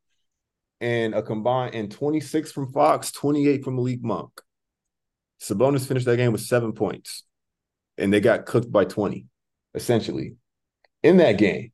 [0.82, 4.42] and a combined and 26 from Fox, 28 from Malik Monk.
[5.42, 7.24] Sabonis finished that game with seven points,
[7.98, 9.26] and they got cooked by 20,
[9.74, 10.36] essentially.
[11.04, 11.72] In that game,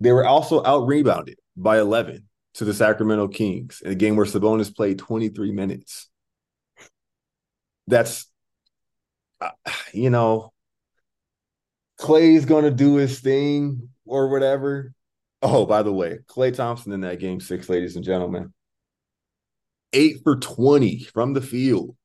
[0.00, 4.26] they were also out rebounded by 11 to the Sacramento Kings in a game where
[4.26, 6.08] Sabonis played 23 minutes.
[7.86, 8.26] That's
[9.40, 9.50] uh,
[9.92, 10.52] you know,
[12.00, 14.92] Klay's gonna do his thing or whatever.
[15.42, 18.52] Oh, by the way, Klay Thompson in that game six, ladies and gentlemen.
[19.92, 21.96] Eight for 20 from the field,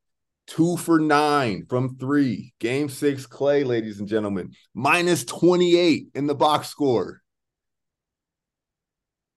[0.48, 2.54] two for nine from three.
[2.60, 7.22] Game six, Klay, ladies and gentlemen, minus 28 in the box score.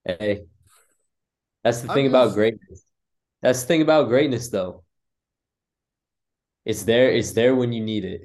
[0.04, 0.44] Hey.
[1.64, 2.85] That's the I'm thing about greatness.
[3.42, 4.85] That's the thing about greatness though.
[6.64, 8.22] It's there, it's there when you need it.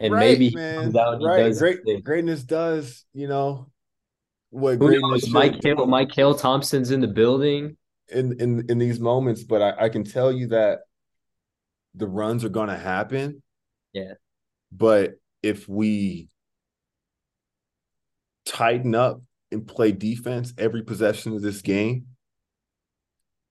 [0.00, 0.82] And Right, maybe man.
[0.82, 1.42] comes out and he right.
[1.44, 3.70] does Great greatness does, you know,
[4.54, 5.28] what Who knows?
[5.30, 5.62] Mike.
[5.62, 7.76] Hale, Mike Hale Thompson's in the building.
[8.10, 10.80] in in in these moments, but I, I can tell you that
[11.94, 13.42] the runs are gonna happen.
[13.92, 14.14] Yeah.
[14.72, 16.28] But if we
[18.44, 22.06] tighten up and play defense every possession of this game,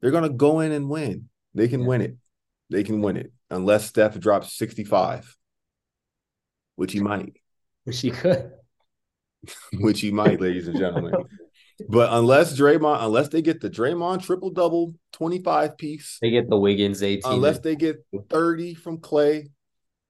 [0.01, 1.29] they're gonna go in and win.
[1.53, 1.87] They can Yeah.
[1.87, 2.17] win it.
[2.69, 5.37] They can win it unless Steph drops 65,
[6.75, 7.33] which he might,
[7.83, 8.51] Which he could.
[9.79, 11.13] Which he might, ladies and gentlemen.
[11.89, 16.57] But unless Draymond, unless they get the Draymond triple double 25 piece, They get the
[16.57, 17.31] Wiggins 18.
[17.31, 19.47] unless they get 30 from Klay,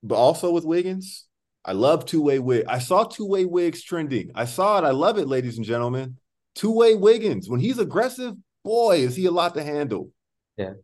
[0.02, 1.26] but also with Wiggins.
[1.64, 2.66] I love two way wig.
[2.68, 4.30] I saw two way wigs trending.
[4.34, 4.84] I saw it.
[4.84, 6.18] I love it, ladies and gentlemen.
[6.54, 7.48] Two way Wiggins.
[7.48, 10.10] When he's aggressive, boy, is he a lot to handle.
[10.58, 10.74] Yeah.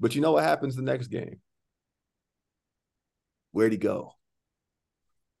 [0.00, 1.40] But you know what happens the next game?
[3.52, 4.14] Where'd he go?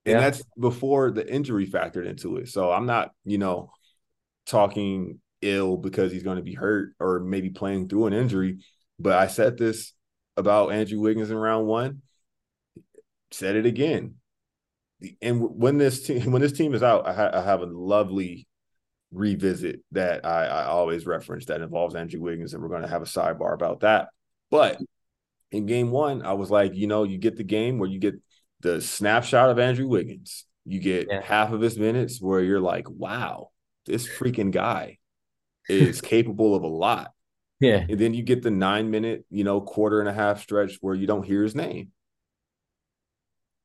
[0.04, 0.20] And Yeah.
[0.20, 2.48] that's before the injury factored into it.
[2.48, 3.70] So I'm not, you know,
[4.46, 8.58] talking ill because he's going to be hurt or maybe playing through an injury.
[8.98, 9.92] But I said this
[10.36, 12.02] about Andrew Wiggins in round one.
[13.30, 14.16] Said it again.
[15.20, 18.46] And when this team when this team is out, I, ha- I have a lovely
[19.12, 23.02] revisit that I, I always reference that involves Andrew Wiggins, and we're going to have
[23.02, 24.08] a sidebar about that.
[24.50, 24.78] But
[25.50, 28.14] in game one, I was like, you know, you get the game where you get
[28.62, 30.46] the snapshot of Andrew Wiggins.
[30.64, 31.20] You get Yeah.
[31.20, 33.50] half of his minutes where you're like, wow,
[33.86, 34.98] this freaking guy
[35.68, 37.12] is capable of a lot.
[37.60, 37.84] yeah.
[37.88, 40.94] And then you get the nine minute, you know, quarter and a half stretch where
[40.94, 41.92] you don't hear his name.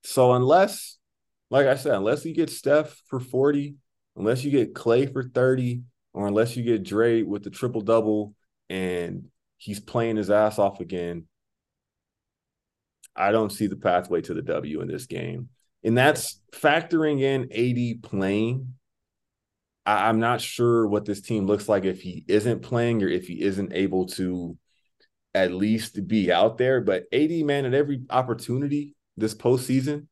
[0.03, 0.97] So unless,
[1.49, 3.75] like I said, unless you get Steph for 40,
[4.15, 5.81] unless you get Klay for 30,
[6.13, 8.33] or unless you get Dre with the triple double
[8.69, 9.25] and
[9.57, 11.27] he's playing his ass off again,
[13.17, 15.49] I don't see the pathway to the W in this game.
[15.84, 18.73] And that's factoring in AD playing.
[19.86, 23.27] I, I'm not sure what this team looks like if he isn't playing or if
[23.27, 24.58] he isn't able to
[25.34, 26.82] at least be out there.
[26.82, 30.08] But AD, man, at every opportunity this postseason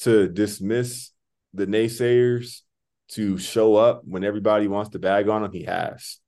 [0.00, 1.10] to dismiss
[1.54, 2.60] the naysayers,
[3.08, 6.18] to show up when everybody wants to bag on him, he has.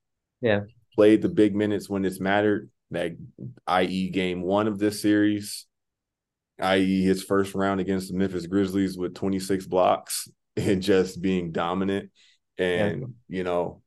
[0.40, 0.60] Yeah.
[0.94, 3.12] Played the big minutes when it's mattered, that
[3.66, 4.10] i.e.
[4.10, 5.66] game one of this series,
[6.60, 7.02] i.e.
[7.02, 12.10] his first round against the Memphis Grizzlies with 26 blocks and just being dominant
[12.56, 13.82] and, you know,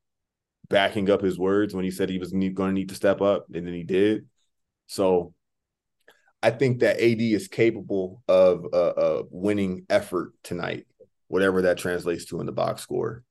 [0.70, 3.46] backing up his words when he said he was going to need to step up,
[3.54, 4.28] and then he did.
[4.88, 5.34] So
[6.42, 10.88] I think that AD is capable of a, a winning effort tonight,
[11.28, 13.24] whatever that translates to in the box score.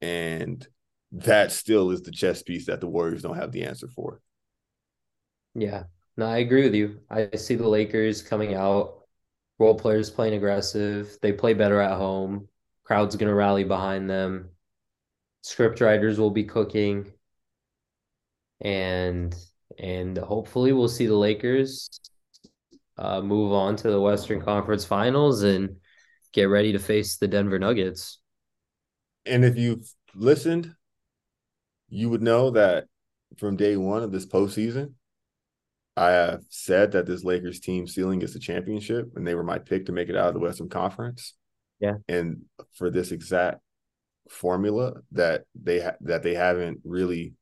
[0.00, 0.66] And
[1.12, 4.20] that still is the chess piece that the Warriors don't have the answer for.
[5.54, 5.84] Yeah.
[6.16, 7.00] No, I agree with you.
[7.10, 9.04] I see the Lakers coming out,
[9.58, 11.16] role players playing aggressive.
[11.20, 12.48] They play better at home.
[12.84, 14.50] Crowd's gonna rally behind them.
[15.42, 17.12] Script writers will be cooking.
[18.60, 19.34] And
[19.78, 21.90] and hopefully we'll see the Lakers
[22.96, 25.76] uh, move on to the Western Conference Finals and
[26.32, 28.20] get ready to face the Denver Nuggets.
[29.26, 30.74] And if you've listened,
[31.88, 32.86] you would know that
[33.36, 34.92] from day one of this postseason,
[35.96, 39.58] I have said that this Lakers team ceiling is the championship, and they were my
[39.58, 41.34] pick to make it out of the Western Conference.
[41.80, 41.94] Yeah.
[42.08, 42.42] And
[42.72, 43.60] for this exact
[44.28, 47.34] formula that they ha- that they haven't really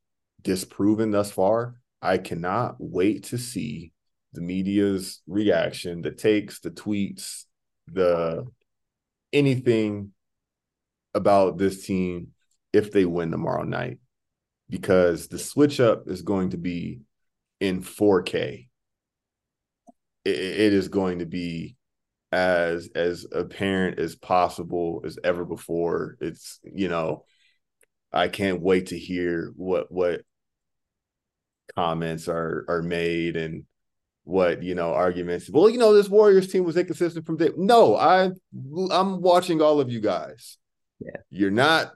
[0.43, 3.93] disproven thus far, I cannot wait to see
[4.33, 7.45] the media's reaction, the takes, the tweets,
[7.87, 8.47] the
[9.33, 10.13] anything
[11.15, 12.29] about this team
[12.73, 13.99] if they win tomorrow night
[14.69, 17.01] because the switch up is going to be
[17.63, 18.67] in 4K.
[20.25, 21.77] It, it is going to be
[22.33, 26.17] as as apparent as possible as ever before.
[26.21, 27.25] It's you know,
[28.13, 30.23] I can't wait to hear what what
[31.77, 33.65] comments are are made and
[34.25, 35.49] what you know arguments.
[35.49, 37.51] Well, you know, this Warriors team was inconsistent from day.
[37.57, 38.31] No, I
[38.91, 40.59] I'm watching all of you guys.
[40.99, 41.93] Yeah, you're not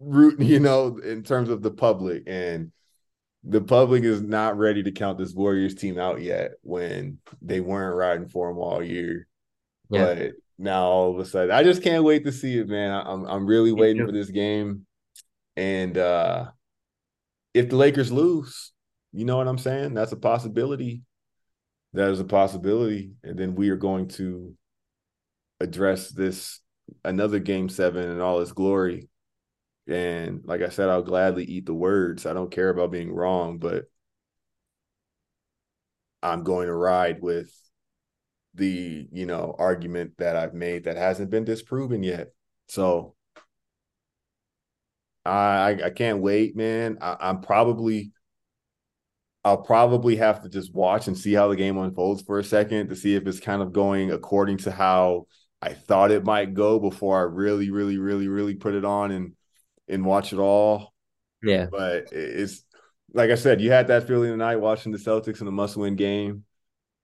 [0.00, 0.46] rooting.
[0.48, 2.72] You know, in terms of the public, and
[3.44, 6.52] the public is not ready to count this Warriors team out yet.
[6.62, 9.26] When they weren't riding for them all year,
[9.90, 10.14] yeah.
[10.14, 12.90] but now all of a sudden, I just can't wait to see it, man.
[12.92, 14.86] I'm I'm really waiting for this game,
[15.56, 16.50] and uh
[17.52, 18.72] if the Lakers lose,
[19.12, 19.94] you know what I'm saying?
[19.94, 21.02] That's a possibility
[21.92, 23.12] that is a possibility.
[23.22, 24.54] And then we are going to
[25.60, 26.60] address this
[27.04, 29.08] another game seven in all its glory.
[29.88, 32.26] And like I said, I'll gladly eat the words.
[32.26, 33.86] I don't care about being wrong, but
[36.22, 37.50] I'm going to ride with
[38.54, 42.32] the, you know, argument that I've made that hasn't been disproven yet.
[42.68, 43.14] So
[45.24, 46.98] I I can't wait, man.
[47.00, 48.12] I, I'm probably
[49.44, 52.88] I'll probably have to just watch and see how the game unfolds for a second
[52.88, 55.26] to see if it's kind of going according to how
[55.62, 59.32] I thought it might go before I really, really, really, really put it on and
[59.90, 60.94] and watch it all.
[61.42, 61.66] Yeah.
[61.70, 62.64] But it's
[63.12, 66.44] like I said, you had that feeling tonight watching the Celtics in a must-win game.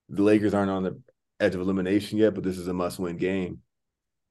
[0.09, 1.01] The Lakers aren't on the
[1.39, 3.59] edge of elimination yet, but this is a must-win game.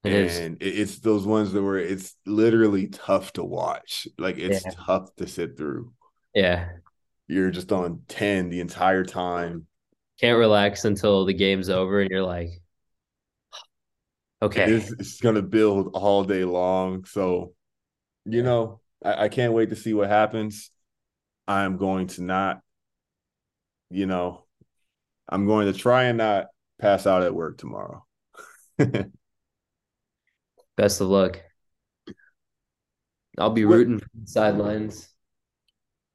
[0.05, 0.91] It and is.
[0.91, 4.07] it's those ones that were it's literally tough to watch.
[4.19, 4.73] Like it's yeah.
[4.73, 5.93] tough to sit through.
[6.35, 6.69] Yeah
[7.29, 9.67] you're just on 10 the entire time.
[10.21, 12.51] Can't relax until the game's over and you're like,
[14.43, 14.65] okay.
[14.71, 17.05] It's going to build all day long.
[17.05, 17.53] So,
[18.27, 20.71] you know, I, I can't wait to see what happens.
[21.49, 22.61] I'm going to not,
[23.91, 24.45] you know,
[25.29, 26.47] I'm going to try and not
[26.81, 28.05] pass out at work tomorrow.
[30.77, 31.41] Best of luck.
[33.39, 35.09] I'll be rooting for the sidelines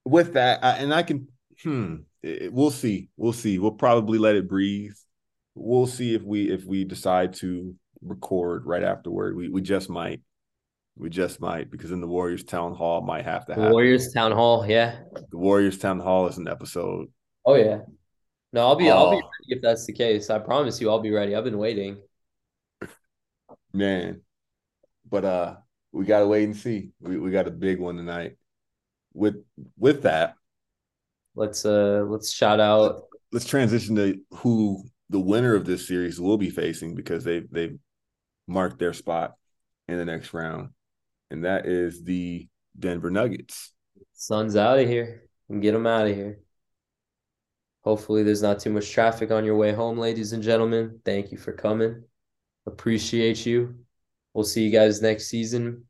[0.06, 1.28] with that, I, and I can,
[1.64, 3.10] hmm, it, we'll see.
[3.18, 3.60] We'll see.
[3.60, 4.94] We'll probably let it breathe.
[5.56, 9.36] We'll see if we if we decide to record right afterward.
[9.36, 10.22] We we just might.
[10.98, 13.72] We just might because in the Warriors Town Hall might have to happen.
[13.72, 15.00] Warriors Town Hall, yeah.
[15.32, 17.08] The Warriors Town Hall is an episode.
[17.46, 17.80] Oh yeah.
[18.54, 18.96] No, I'll be oh.
[18.98, 20.30] I'll be ready if that's the case.
[20.30, 21.36] I promise you I'll be ready.
[21.36, 21.98] I've been waiting.
[23.74, 24.22] Man.
[25.10, 25.56] But uh
[25.92, 26.92] we gotta wait and see.
[27.00, 28.36] We we got a big one tonight
[29.14, 29.44] with
[29.78, 30.36] with that,
[31.36, 33.04] let's uh let's shout out.
[33.32, 37.78] Let's transition to who the winner of this series will be facing because they they've
[38.48, 39.36] marked their spot
[39.88, 40.70] in the next round,
[41.32, 43.74] and that is the Denver Nuggets.
[44.14, 46.40] Sun's out of here and get them out of here.
[47.84, 51.00] Hopefully, there's not too much traffic on your way home, ladies and gentlemen.
[51.04, 52.04] Thank you for coming.
[52.68, 53.76] Appreciate you.
[54.34, 55.86] We'll see you guys next season.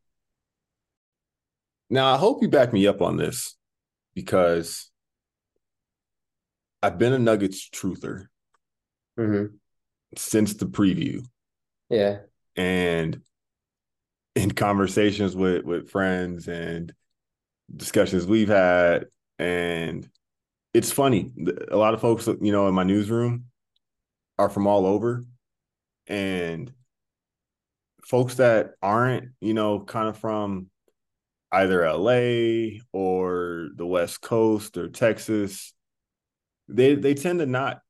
[1.90, 3.58] Now, I hope you back me up on this
[4.16, 4.90] because
[6.82, 8.28] I've been a Nuggets truther
[9.20, 9.56] mm-hmm.
[10.16, 11.26] since the preview.
[11.90, 12.20] Yeah.
[12.56, 13.22] And
[14.36, 16.94] in conversations with with friends and
[17.76, 19.06] discussions we've had
[19.40, 20.10] and
[20.74, 21.32] it's funny
[21.70, 23.46] a lot of folks you know in my newsroom
[24.38, 25.24] are from all over
[26.08, 26.72] and
[28.06, 30.70] folks that aren't you know kind of from
[31.52, 35.74] either LA or the West Coast or Texas,
[36.68, 37.82] they they tend to not,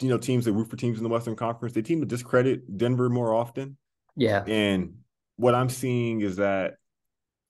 [0.00, 2.78] you know, teams that root for teams in the Western Conference, they tend to discredit
[2.78, 3.76] Denver more often.
[4.16, 4.42] Yeah.
[4.46, 4.99] And
[5.40, 6.74] what I'm seeing is that,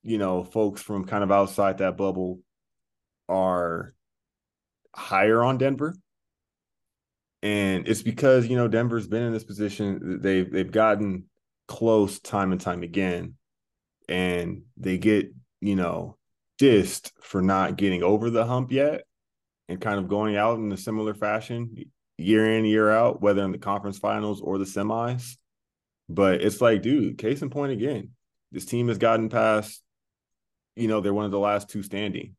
[0.03, 2.41] you know, folks from kind of outside that bubble
[3.28, 3.95] are
[4.95, 5.95] higher on Denver.
[7.43, 10.20] And it's because, you know, Denver's been in this position.
[10.20, 11.24] They've they've gotten
[11.68, 13.34] close time and time again.
[14.09, 16.16] And they get you know,
[16.59, 19.05] dissed for not getting over the hump yet
[19.68, 21.74] and kind of going out in a similar fashion
[22.18, 25.36] year in, year out, whether in the conference finals or the semis.
[26.11, 28.11] But it's like, dude, case in point again,
[28.51, 29.81] this team has gotten past,
[30.75, 32.35] you know, they're one of the last two standing.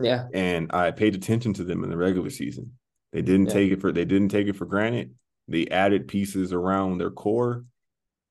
[0.00, 0.28] Yeah.
[0.32, 2.78] And I paid attention to them in the regular season.
[3.12, 3.52] They didn't Yeah.
[3.52, 5.14] take it for they didn't take it for granted.
[5.48, 7.64] They added pieces around their core,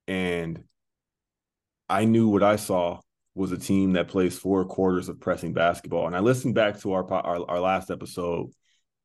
[0.08, 0.64] and
[1.90, 3.00] I knew what I saw
[3.34, 6.08] was a team that plays four quarters of pressing basketball.
[6.08, 8.52] And I listened back to our our, our last episode,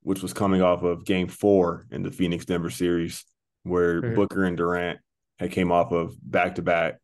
[0.02, 3.24] which was coming off of Game Four in the Phoenix Denver series,
[3.64, 4.14] where Mhm.
[4.14, 5.00] Booker and Durant
[5.40, 6.98] had came off of back to back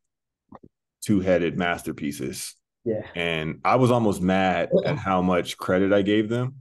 [1.02, 2.54] two headed masterpieces.
[2.84, 3.00] Yeah.
[3.14, 6.56] And I was almost mad at how much credit I gave them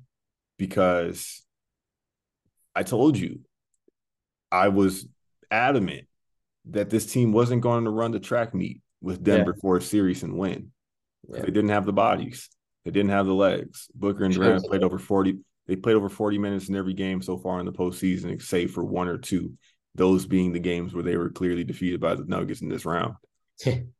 [0.57, 1.43] because
[2.73, 3.41] I told you
[4.51, 5.05] I was
[5.51, 6.07] adamant
[6.69, 10.23] that this team wasn't going to run the track meet with Denver for a series
[10.23, 10.71] and win.
[11.27, 11.41] Yeah.
[11.41, 12.49] They didn't have the bodies.
[12.85, 13.87] They didn't have the legs.
[13.93, 15.39] Booker and Durant played over 40.
[15.67, 18.83] They played over 40 minutes in every game so far in the postseason, save for
[18.83, 19.53] one or two.
[19.95, 23.15] Those being the games where they were clearly defeated by the Nuggets in this round.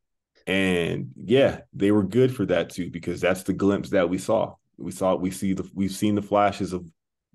[0.48, 4.56] And yeah, they were good for that too, because that's the glimpse that we saw.
[4.78, 6.86] We saw we see the we've seen the flashes of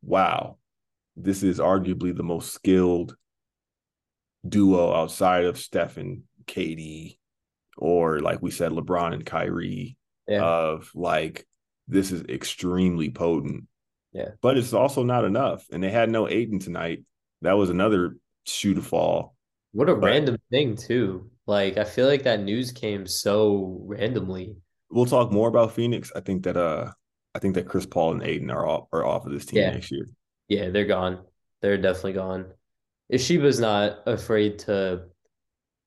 [0.02, 0.58] wow,
[1.16, 3.16] this is arguably the most skilled
[4.46, 7.18] duo outside of Steph and KD,
[7.76, 9.96] or like we said, LeBron and Kyrie.
[10.28, 10.44] Yeah.
[10.44, 11.46] Of like
[11.88, 13.64] this is extremely potent.
[14.12, 14.30] Yeah.
[14.40, 15.66] But it's also not enough.
[15.72, 17.02] And they had no Ayton tonight.
[17.42, 18.16] That was another
[18.47, 19.36] shoe to fall.
[19.72, 21.30] What a But- random thing too.
[21.47, 24.57] Like I feel like that news came so randomly.
[24.93, 26.11] we'll talk more about Phoenix.
[26.16, 26.93] I think that uh
[27.34, 29.70] I think that Chris Paul and Ayton are off are off of this team Yeah.
[29.70, 30.07] next year.
[30.49, 31.24] Yeah, they're gone.
[31.61, 32.47] They're definitely gone.
[33.12, 35.05] Ishbia's not afraid to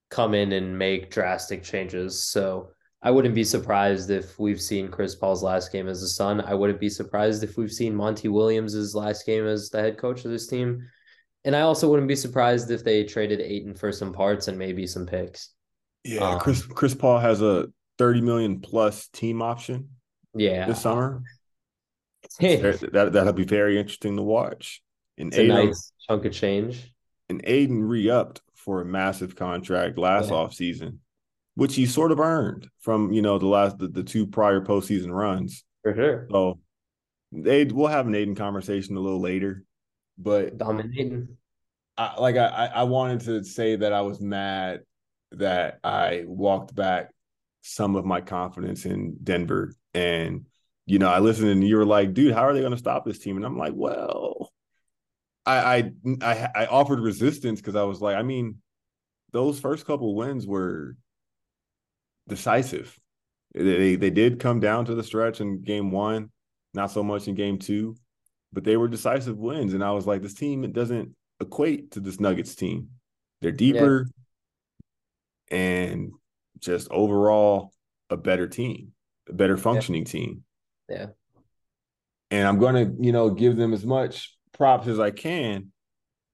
[0.10, 2.24] come in and make drastic changes.
[2.24, 2.70] So
[3.02, 6.40] I wouldn't be surprised if we've seen Chris Paul's last game as a Sun.
[6.42, 10.24] I wouldn't be surprised if we've seen Monty Williams' last game as the head coach
[10.24, 10.88] of this team.
[11.46, 14.88] And I also wouldn't be surprised if they traded Ayton for some parts and maybe
[14.88, 15.50] some picks.
[16.04, 17.68] Yeah, Um, Chris Chris Paul has a
[17.98, 19.90] 30 million plus team option
[20.36, 20.68] Yeah.
[20.68, 21.22] this summer.
[22.40, 24.82] it's that that'll be very interesting to watch.
[25.18, 26.94] And a Ayton nice chunk of change.
[27.30, 30.36] and Ayton re-upped for a massive contract last Yeah.
[30.36, 30.98] offseason,
[31.56, 35.12] which he sort of earned from you know the last the, the two prior postseason
[35.12, 35.64] runs.
[35.84, 36.28] For sure.
[36.32, 36.60] So
[37.32, 39.64] they we'll have an Ayton conversation a little later.
[40.18, 41.38] But Dominating.
[41.98, 44.82] I, like I, I wanted to say that I was mad
[45.32, 47.12] that I walked back
[47.62, 50.46] some of my confidence in Denver, and
[50.86, 53.06] you know I listened and you were like, dude, how are they going to stop
[53.06, 53.38] this team?
[53.38, 54.52] And I'm like, well,
[55.46, 55.92] I I
[56.22, 58.58] I, I offered resistance because I was like, I mean,
[59.32, 60.96] those first couple wins were
[62.28, 62.98] decisive.
[63.54, 66.32] They they did come down to the stretch in game one,
[66.74, 67.96] not so much in game two,
[68.54, 69.74] but they were decisive wins.
[69.74, 72.90] And I was like, this team it doesn't equate to this Nuggets team.
[73.42, 74.08] They're deeper
[75.50, 76.12] and
[76.60, 77.74] just overall
[78.10, 78.94] a better team,
[79.28, 80.44] a better functioning team.
[80.88, 81.08] Yeah.
[82.32, 85.72] And I'm going to, you know, give them as much props as I can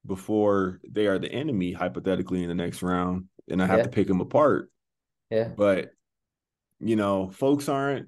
[0.06, 3.84] before they are the enemy hypothetically in the next round and I have Yeah.
[3.84, 4.70] to pick them apart.
[5.30, 5.50] Yeah.
[5.50, 5.92] But
[6.80, 8.08] you know, folks aren't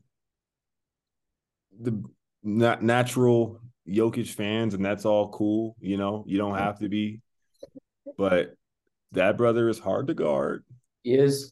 [1.80, 2.04] the
[2.44, 5.76] not natural Jokic fans, and that's all cool.
[5.80, 7.22] You know, you don't have to be,
[8.18, 8.54] but
[9.12, 10.64] that brother is hard to guard,
[11.04, 11.52] He is.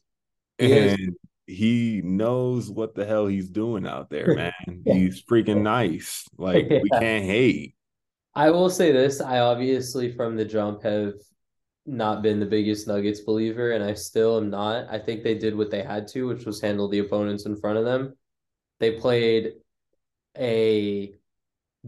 [0.58, 0.92] He is.
[0.94, 1.16] and
[1.46, 4.52] he knows what the hell he's doing out there, man.
[4.84, 4.94] Yeah.
[4.94, 6.24] He's freaking nice.
[6.38, 7.74] Like we can't hate.
[8.34, 11.14] I will say this, I obviously from the jump have
[11.84, 14.86] not been the biggest Nuggets believer, and I still am not.
[14.88, 17.78] I think they did what they had to, which was handle the opponents in front
[17.78, 18.16] of them.
[18.78, 19.54] They played
[20.38, 21.14] a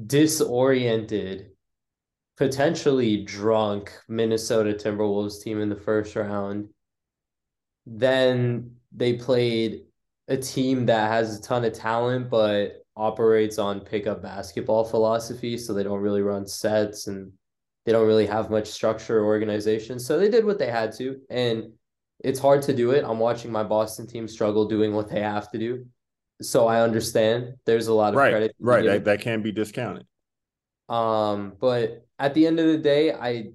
[0.06, 1.50] disoriented,
[2.36, 6.68] potentially drunk Minnesota Timberwolves team in the first round.
[7.86, 9.82] Then they played
[10.28, 15.56] a team that has a ton of talent, but operates on pickup basketball philosophy.
[15.56, 17.32] So they don't really run sets and
[17.84, 19.98] they don't really have much structure or organization.
[19.98, 21.20] So they did what they had to.
[21.30, 21.72] And
[22.20, 23.04] it's hard to do it.
[23.04, 25.86] I'm watching my Boston team struggle doing what they have to do.
[26.40, 28.56] So I understand there's a lot of Right, credit.
[28.58, 28.84] right.
[28.84, 30.06] That, that can't be discounted.
[30.88, 33.52] um, but at the end of the day, I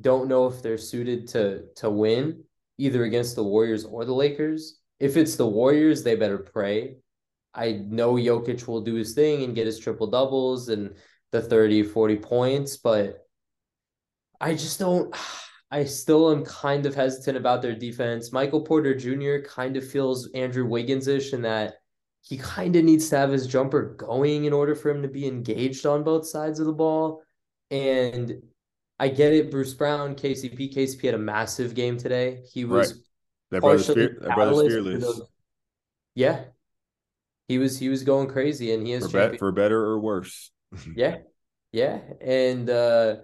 [0.00, 2.44] don't know if they're suited to to win
[2.78, 4.78] either against the Warriors or the Lakers.
[5.00, 6.96] If it's the Warriors, they better pray.
[7.54, 10.94] I know Jokic will do his thing and get his triple doubles and
[11.32, 13.26] the 30, 40 points, but
[14.40, 15.14] I just don't
[15.70, 18.32] I still am kind of hesitant about their defense.
[18.32, 19.46] Michael Porter Jr.
[19.46, 21.76] kind of feels Andrew Wiggins-ish in that
[22.26, 25.26] he kind of needs to have his jumper going in order for him to be
[25.28, 27.22] engaged on both sides of the ball.
[27.70, 28.42] And
[28.98, 30.74] I get it, Bruce Brown, KCP.
[30.74, 32.42] KCP had a massive game today.
[32.52, 33.02] He was Right.
[33.52, 35.28] That brother's, fear, that brother's fearless those-
[36.16, 36.44] Yeah.
[37.46, 40.50] He was he was going crazy and he has for, champion- for better or worse.
[40.96, 41.18] yeah.
[41.72, 43.16] Yeah, and uh,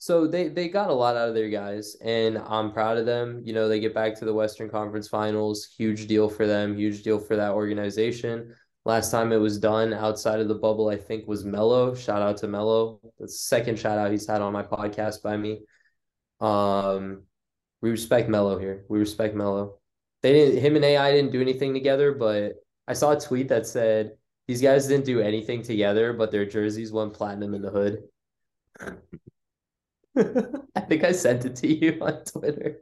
[0.00, 3.42] so they they got a lot out of their guys, and I'm proud of them.
[3.44, 7.02] You know, they get back to the Western Conference Finals, huge deal for them, huge
[7.02, 8.54] deal for that organization.
[8.86, 12.38] Last time it was done outside of the bubble, I think was Melo Shout out
[12.38, 15.60] to Melo The second shout out he's had on my podcast by me.
[16.40, 17.24] Um,
[17.82, 18.86] we respect Melo here.
[18.88, 19.80] We respect Melo
[20.22, 20.62] They didn't.
[20.62, 22.54] Him and AI didn't do anything together, but
[22.88, 24.12] I saw a tweet that said
[24.48, 28.02] these guys didn't do anything together, but their jerseys went platinum in the hood.
[30.76, 32.78] I think I sent it to you on Twitter.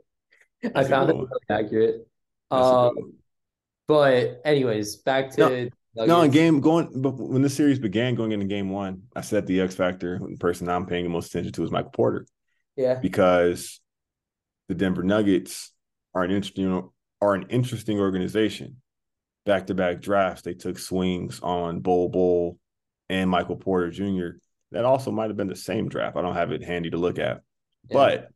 [0.62, 2.08] That's I found it really accurate.
[2.50, 3.14] Um,
[3.86, 8.32] but anyways, back to no, no, in game going but when the series began going
[8.32, 11.52] into game one, I said the X factor, the person I'm paying the most attention
[11.52, 12.26] to is Michael Porter.
[12.76, 12.94] Yeah.
[12.94, 13.80] Because
[14.68, 15.72] the Denver Nuggets
[16.14, 16.88] are an interesting
[17.20, 18.76] are an interesting organization.
[19.44, 22.58] Back to back drafts, they took swings on Bol Bol
[23.08, 24.38] and Michael Porter Jr.
[24.72, 26.16] That also might have been the same draft.
[26.16, 27.40] I don't have it handy to look at,
[27.88, 27.94] yeah.
[27.94, 28.28] but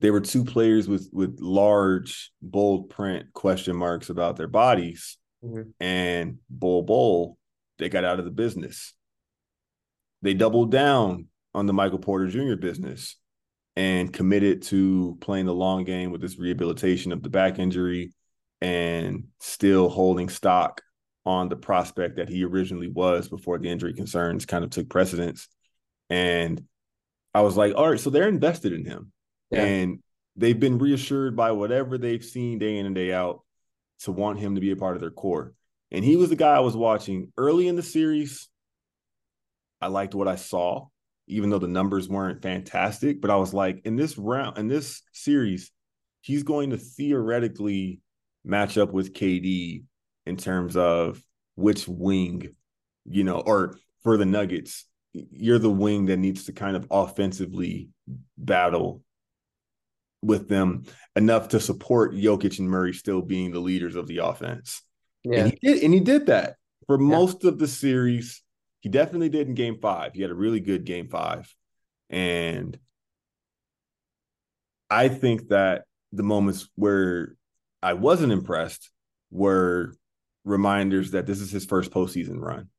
[0.00, 5.70] there were two players with with large bold print question marks about their bodies, mm-hmm.
[5.80, 7.38] and Bol Bol
[7.78, 8.94] they got out of the business.
[10.22, 12.56] They doubled down on the Michael Porter Jr.
[12.56, 13.16] business
[13.76, 18.12] and committed to playing the long game with this rehabilitation of the back injury
[18.62, 20.80] and still holding stock
[21.26, 25.48] on the prospect that he originally was before the injury concerns kind of took precedence.
[26.08, 26.64] And
[27.34, 29.12] I was like, all right, so they're invested in him.
[29.50, 29.64] Yeah.
[29.64, 29.98] And
[30.36, 33.40] they've been reassured by whatever they've seen day in and day out
[34.00, 35.52] to want him to be a part of their core.
[35.90, 38.48] And he was the guy I was watching early in the series.
[39.80, 40.86] I liked what I saw
[41.28, 43.20] even though the numbers weren't fantastic.
[43.20, 45.72] But I was like, in this round, in this series,
[46.20, 48.00] he's going to theoretically
[48.44, 49.84] match up with KD
[50.26, 51.22] in terms of
[51.54, 52.54] which wing,
[53.04, 57.88] you know, or for the Nuggets, you're the wing that needs to kind of offensively
[58.36, 59.02] battle
[60.22, 64.82] with them enough to support Jokic and Murray still being the leaders of the offense.
[65.24, 65.40] Yeah.
[65.40, 66.56] And he did, and he did that
[66.86, 67.06] for yeah.
[67.06, 68.42] most of the series.
[68.80, 70.12] He definitely did in game five.
[70.14, 71.52] He had a really good game five.
[72.10, 72.78] And
[74.88, 77.34] I think that the moments where
[77.82, 78.90] I wasn't impressed
[79.30, 79.92] were
[80.46, 82.70] reminders that this is his first postseason run.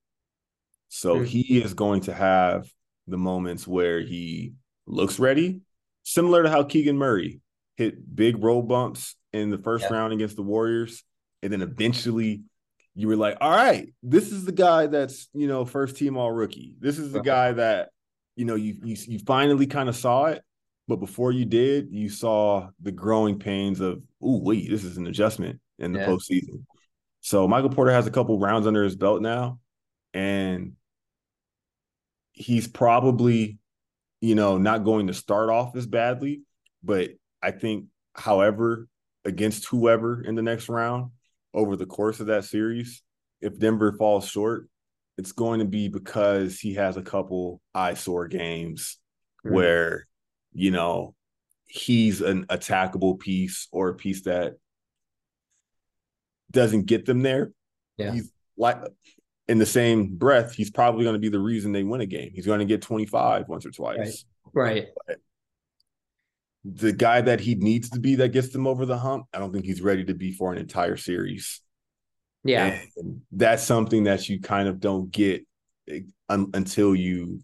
[0.87, 1.25] So mm-hmm.
[1.25, 2.67] he is going to have
[3.05, 4.53] the moments where he
[4.87, 5.59] looks ready,
[6.03, 7.41] similar to how Keegan Murray
[7.75, 9.97] hit big roll bumps in the first yeah.
[9.97, 11.03] round against the Warriors,
[11.43, 12.41] and then eventually
[12.95, 16.31] you were like, all right, this is the guy that's, you know, first team all
[16.31, 16.73] rookie.
[16.79, 17.89] This is the guy that,
[18.35, 20.41] you know, you you, you finally kind of saw it.
[20.87, 25.05] But before you did, you saw the growing pains of, oh, wait, this is an
[25.05, 26.07] adjustment in the yeah.
[26.07, 26.63] postseason.
[27.27, 29.59] So Michael Porter has a couple rounds under his belt now,
[30.13, 30.77] and
[32.31, 33.59] he's probably,
[34.21, 36.43] you know, not going to start off as badly.
[36.85, 37.09] But
[37.43, 38.87] I think, however,
[39.25, 41.11] against whoever in the next round,
[41.53, 43.03] over the course of that series,
[43.41, 44.69] if Denver falls short,
[45.17, 48.99] it's going to be because he has a couple eyesore games
[49.45, 49.53] mm-hmm.
[49.53, 50.07] where,
[50.53, 51.13] you know,
[51.65, 54.53] he's an attackable piece or a piece that
[56.51, 57.51] doesn't get them there.
[57.97, 58.11] Yeah.
[58.11, 58.77] He's like
[59.47, 62.31] in the same breath, he's probably going to be the reason they win a game.
[62.33, 64.25] He's going to get 25 once or twice.
[64.53, 64.87] Right.
[65.07, 65.17] right.
[66.65, 69.53] the guy that he needs to be that gets them over the hump, I don't
[69.53, 71.61] think he's ready to be for an entire series.
[72.43, 72.79] Yeah.
[72.97, 75.45] And that's something that you kind of don't get
[75.89, 77.41] eh, until you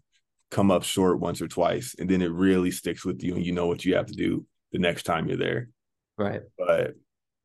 [0.50, 1.94] come up short once or twice.
[1.98, 4.46] And then it really sticks with you and you know what you have to do
[4.72, 5.68] the next time you're there.
[6.16, 6.42] Right.
[6.58, 6.94] But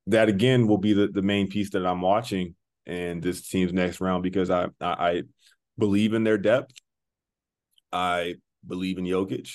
[0.10, 2.56] that again will be the, the main piece that I'm watching
[2.86, 5.24] and this team's next round because I, I, I
[5.78, 6.74] believe in their depth.
[7.92, 8.36] I
[8.66, 9.50] believe in Jokic.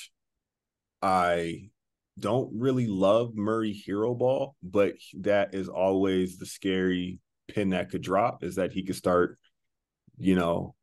[1.02, 1.70] I
[2.18, 8.02] don't really love Murray hero ball, but that is always the scary pin that could
[8.02, 9.38] drop is that he could start,
[10.18, 10.74] you know,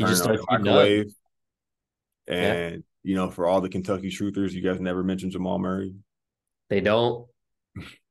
[0.00, 1.12] on the microwave.
[2.28, 2.78] And yeah.
[3.02, 5.94] you know, for all the Kentucky truthers, you guys never mentioned Jamal Murray.
[6.70, 7.26] They don't.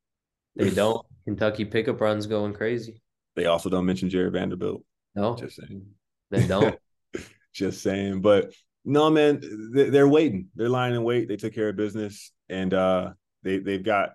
[0.57, 1.05] They don't.
[1.25, 3.01] Kentucky pickup runs going crazy.
[3.35, 4.83] They also don't mention Jarred Vanderbilt.
[5.15, 5.85] No, just saying.
[6.31, 6.77] They don't.
[7.53, 8.51] just saying, but
[8.83, 9.41] no, man,
[9.73, 10.47] they're waiting.
[10.55, 11.27] They're lying in wait.
[11.27, 13.11] They took care of business, and uh,
[13.43, 14.11] they they've got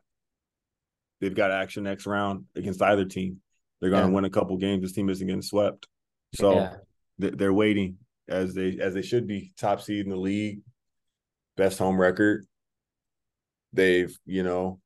[1.20, 3.40] they've got action next round against either team.
[3.80, 4.14] They're going to yeah.
[4.14, 4.82] win a couple games.
[4.82, 5.86] This team isn't getting swept,
[6.34, 6.74] so yeah.
[7.18, 9.53] they're waiting as they as they should be.
[9.59, 10.61] Top seed in the league,
[11.57, 12.47] best home record.
[13.72, 14.80] They've you know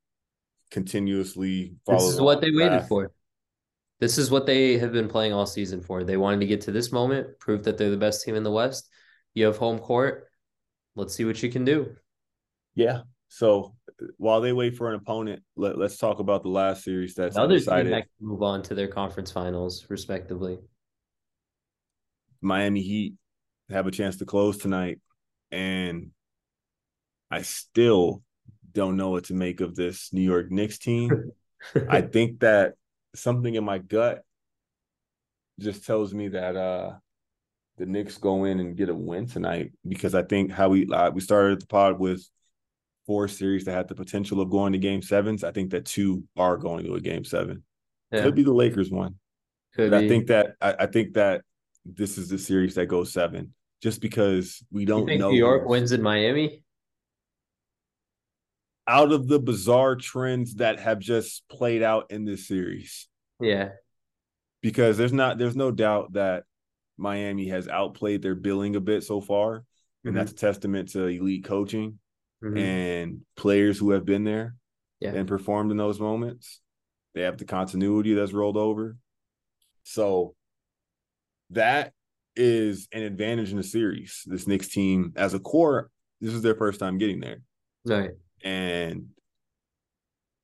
[0.70, 2.00] continuously followed.
[2.00, 2.56] This is what they path.
[2.56, 3.12] waited for.
[3.98, 6.04] This is what they have been playing all season for.
[6.04, 8.50] They wanted to get to this moment, prove that they're the best team in the
[8.50, 8.88] West,
[9.34, 10.28] You have home court.
[10.94, 11.96] Let's see what you can do.
[12.74, 13.02] Yeah.
[13.28, 13.74] So
[14.18, 17.56] while they wait for an opponent, let, us talk about the last series that's Another
[17.56, 17.92] decided.
[17.92, 20.58] team move on to their conference finals, respectively.
[22.42, 23.14] Miami Heat
[23.70, 25.00] have a chance to close tonight,
[25.50, 26.10] and
[27.30, 28.22] I still
[28.76, 31.32] don't know what to make of this New York Knicks team.
[31.88, 32.74] I think that
[33.14, 34.22] something in my gut
[35.58, 36.92] just tells me that uh
[37.78, 41.10] the Knicks go in and get a win tonight because I think how we uh,
[41.10, 42.22] we started the pod with
[43.06, 45.42] four series that had the potential of going to game sevens.
[45.42, 47.62] I think that two are going to a game seven.
[48.12, 48.22] Yeah.
[48.22, 49.16] Could be the Lakers one.
[49.74, 51.42] Could I think that I, I, think that
[51.84, 53.52] this is the series that goes seven,
[53.82, 55.30] just because we don't know.
[55.30, 56.62] New York wins in Miami.
[58.88, 63.08] Out of the bizarre trends that have just played out in this series.
[63.40, 63.70] Yeah.
[64.62, 66.44] Because there's not there's no doubt that
[66.96, 69.56] Miami has outplayed their billing a bit so far.
[69.56, 69.64] And
[70.04, 70.16] mm-hmm.
[70.16, 71.98] that's a testament to elite coaching
[72.42, 72.56] mm-hmm.
[72.56, 74.54] and players who have been there
[75.00, 75.10] yeah.
[75.10, 76.60] and performed in those moments.
[77.14, 78.96] They have the continuity that's rolled over.
[79.84, 80.34] So
[81.50, 81.92] that
[82.34, 84.22] is an advantage in the series.
[84.26, 87.38] This Knicks team, as a core, this is their first time getting there.
[87.84, 88.10] Right.
[88.46, 89.08] And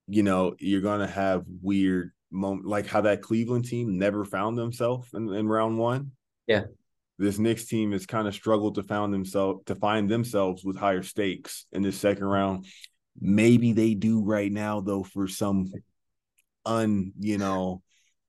[0.08, 5.08] you know, you're gonna have weird moment like how that Cleveland team never found themselves
[5.14, 6.10] in, in round one.
[6.48, 6.64] Yeah.
[7.18, 11.04] This Knicks team has kind of struggled to found themselves to find themselves with higher
[11.04, 12.66] stakes in this second round.
[13.20, 15.72] Maybe they do right now, though, for some
[16.66, 17.82] un, you know,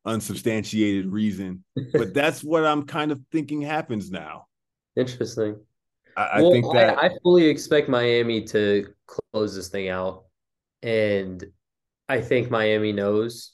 [0.06, 1.64] unsubstantiated reason.
[1.94, 4.46] But that's what I'm kind of thinking happens now.
[4.96, 5.56] Interesting.
[6.16, 10.26] I, I think that I, I fully expect Miami to close this thing out.
[10.82, 11.44] And
[12.10, 13.54] I think Miami knows,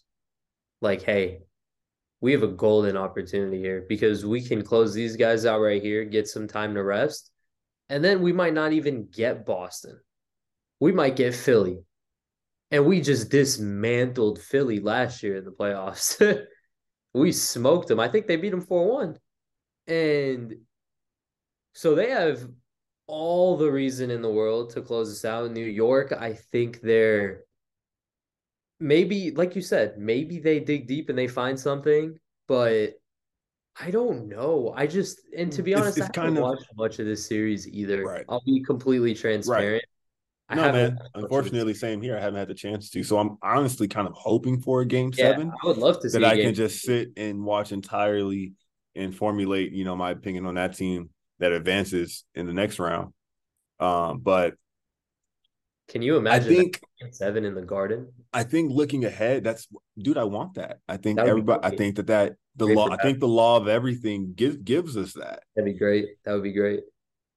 [0.82, 1.40] like, hey,
[2.22, 6.04] we have a golden opportunity here because we can close these guys out right here,
[6.04, 7.32] get some time to rest,
[7.90, 10.00] and then we might not even get Boston.
[10.80, 11.80] We might get Philly.
[12.72, 16.22] And we just dismantled Philly last year in the playoffs.
[17.14, 18.00] we smoked them.
[18.00, 19.18] I think they beat them 4 1.
[19.88, 20.56] And
[21.74, 22.48] so they have
[23.08, 25.46] all the reason in the world to close this out.
[25.46, 27.44] In New York, I think they're
[28.80, 32.18] maybe like you said, maybe they dig deep and they find something,
[32.48, 32.94] but
[33.82, 34.74] I don't know.
[34.76, 37.26] I just and to be honest, it's, it's I haven't of, watched much of this
[37.26, 38.04] series either.
[38.04, 38.26] Right.
[38.30, 39.84] I'll be completely transparent.
[40.50, 40.56] Right.
[40.58, 41.00] no, man.
[41.16, 42.18] Unfortunately, same here.
[42.18, 43.04] I haven't had the chance to.
[43.04, 45.52] So I'm honestly kind of hoping for a game yeah, seven.
[45.64, 48.54] I would love to that I can just sit and watch entirely
[48.96, 51.10] and formulate, you know, my opinion on that team
[51.40, 53.14] that advances in the next round.
[53.80, 54.56] Um, but
[55.90, 56.54] can you imagine?
[56.54, 56.82] I think
[57.12, 58.12] seven in the Garden.
[58.32, 59.68] I think looking ahead, that's
[59.98, 60.18] dude.
[60.18, 60.80] I want that.
[60.88, 61.62] I think everybody.
[61.64, 62.90] I think that that the great law.
[62.90, 65.44] I think the law of everything gives gives us that.
[65.56, 66.10] That'd be great.
[66.26, 66.82] That would be great.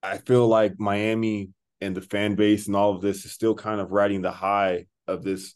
[0.03, 1.49] I feel like Miami
[1.81, 4.85] and the fan base and all of this is still kind of riding the high
[5.07, 5.55] of this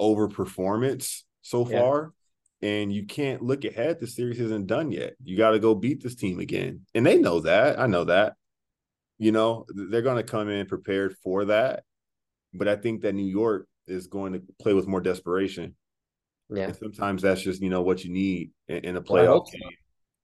[0.00, 1.80] overperformance so yeah.
[1.80, 2.12] far.
[2.62, 4.00] And you can't look ahead.
[4.00, 5.14] The series isn't done yet.
[5.24, 6.82] You got to go beat this team again.
[6.94, 7.80] And they know that.
[7.80, 8.34] I know that.
[9.18, 11.84] You know, they're going to come in prepared for that.
[12.52, 15.74] But I think that New York is going to play with more desperation.
[16.50, 16.64] Yeah.
[16.64, 19.62] And sometimes that's just, you know, what you need in, in a playoff game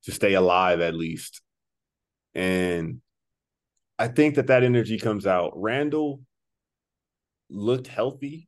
[0.05, 1.41] to stay alive at least.
[2.35, 3.01] And
[3.99, 5.53] I think that that energy comes out.
[5.55, 6.21] Randall
[7.49, 8.46] looked healthy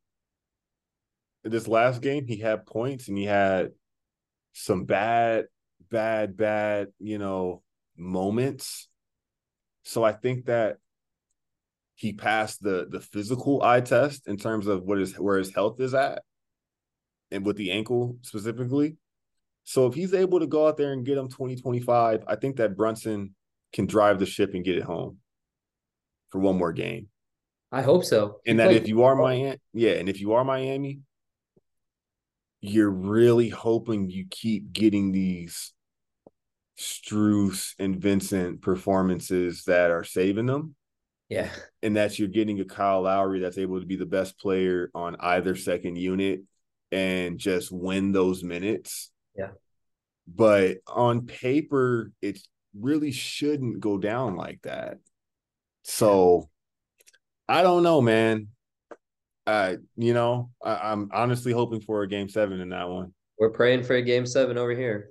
[1.48, 2.26] this last game.
[2.26, 3.70] He had points and he had
[4.52, 5.46] some bad,
[5.90, 7.62] bad, bad, you know,
[7.96, 8.88] moments.
[9.84, 10.78] So I think that
[11.94, 15.80] he passed the the physical eye test in terms of what is where his health
[15.80, 16.22] is at
[17.30, 18.96] and with the ankle specifically.
[19.64, 22.76] So if he's able to go out there and get him 2025, I think that
[22.76, 23.34] Brunson
[23.72, 25.18] can drive the ship and get it home
[26.30, 27.08] for one more game.
[27.70, 28.40] I hope so.
[28.46, 31.00] And that if you are Miami, yeah, and if you are Miami,
[32.60, 35.72] you're really hoping you keep getting these
[36.78, 40.74] Strus and Vincent performances that are saving them
[41.28, 41.50] yeah.
[41.82, 45.16] And that you're getting a Kyle Lowry that's able to be the best player on
[45.20, 46.42] either second unit
[46.90, 49.10] and just win those minutes.
[49.36, 49.50] Yeah.
[50.26, 52.38] But on paper, it
[52.78, 54.98] really shouldn't go down like that.
[55.82, 56.48] So
[57.46, 58.48] I don't know, man.
[59.48, 63.14] I, you know, I, I'm honestly hoping for a game seven in that one.
[63.38, 65.10] We're praying for a game seven over here.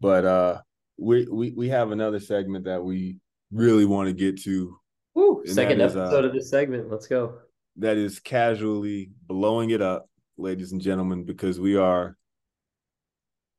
[0.00, 0.60] But uh
[0.98, 3.18] we we we have another segment that we
[3.50, 4.76] really want to get to
[5.14, 6.90] Woo, second episode uh, of this segment.
[6.90, 7.38] Let's go.
[7.76, 10.08] That is casually blowing it up,
[10.38, 12.16] ladies and gentlemen, because we are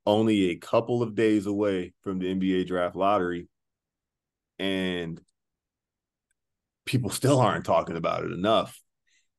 [0.05, 3.49] only a couple of days away from the NBA draft lottery.
[4.59, 5.19] and
[6.85, 8.79] people still aren't talking about it enough.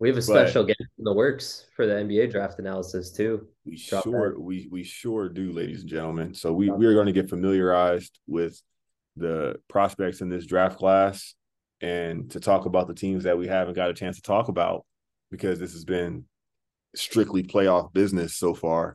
[0.00, 3.48] We have a special guest in the works for the NBA draft analysis too.
[3.64, 4.40] We Drop sure that.
[4.40, 6.34] we we sure do, ladies and gentlemen.
[6.34, 8.60] So we we are going to get familiarized with
[9.16, 11.34] the prospects in this draft class
[11.80, 14.84] and to talk about the teams that we haven't got a chance to talk about
[15.30, 16.24] because this has been
[16.94, 18.94] strictly playoff business so far.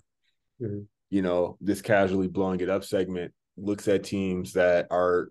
[0.62, 0.84] Mm-hmm.
[1.10, 5.30] You know, this casually blowing it up segment looks at teams that are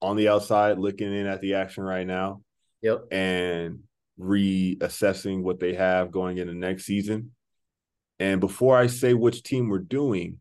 [0.00, 2.42] on the outside looking in at the action right now.
[2.82, 3.04] Yep.
[3.12, 3.80] And
[4.22, 7.32] reassessing what they have going into next season.
[8.18, 10.40] And before I say which team we're doing,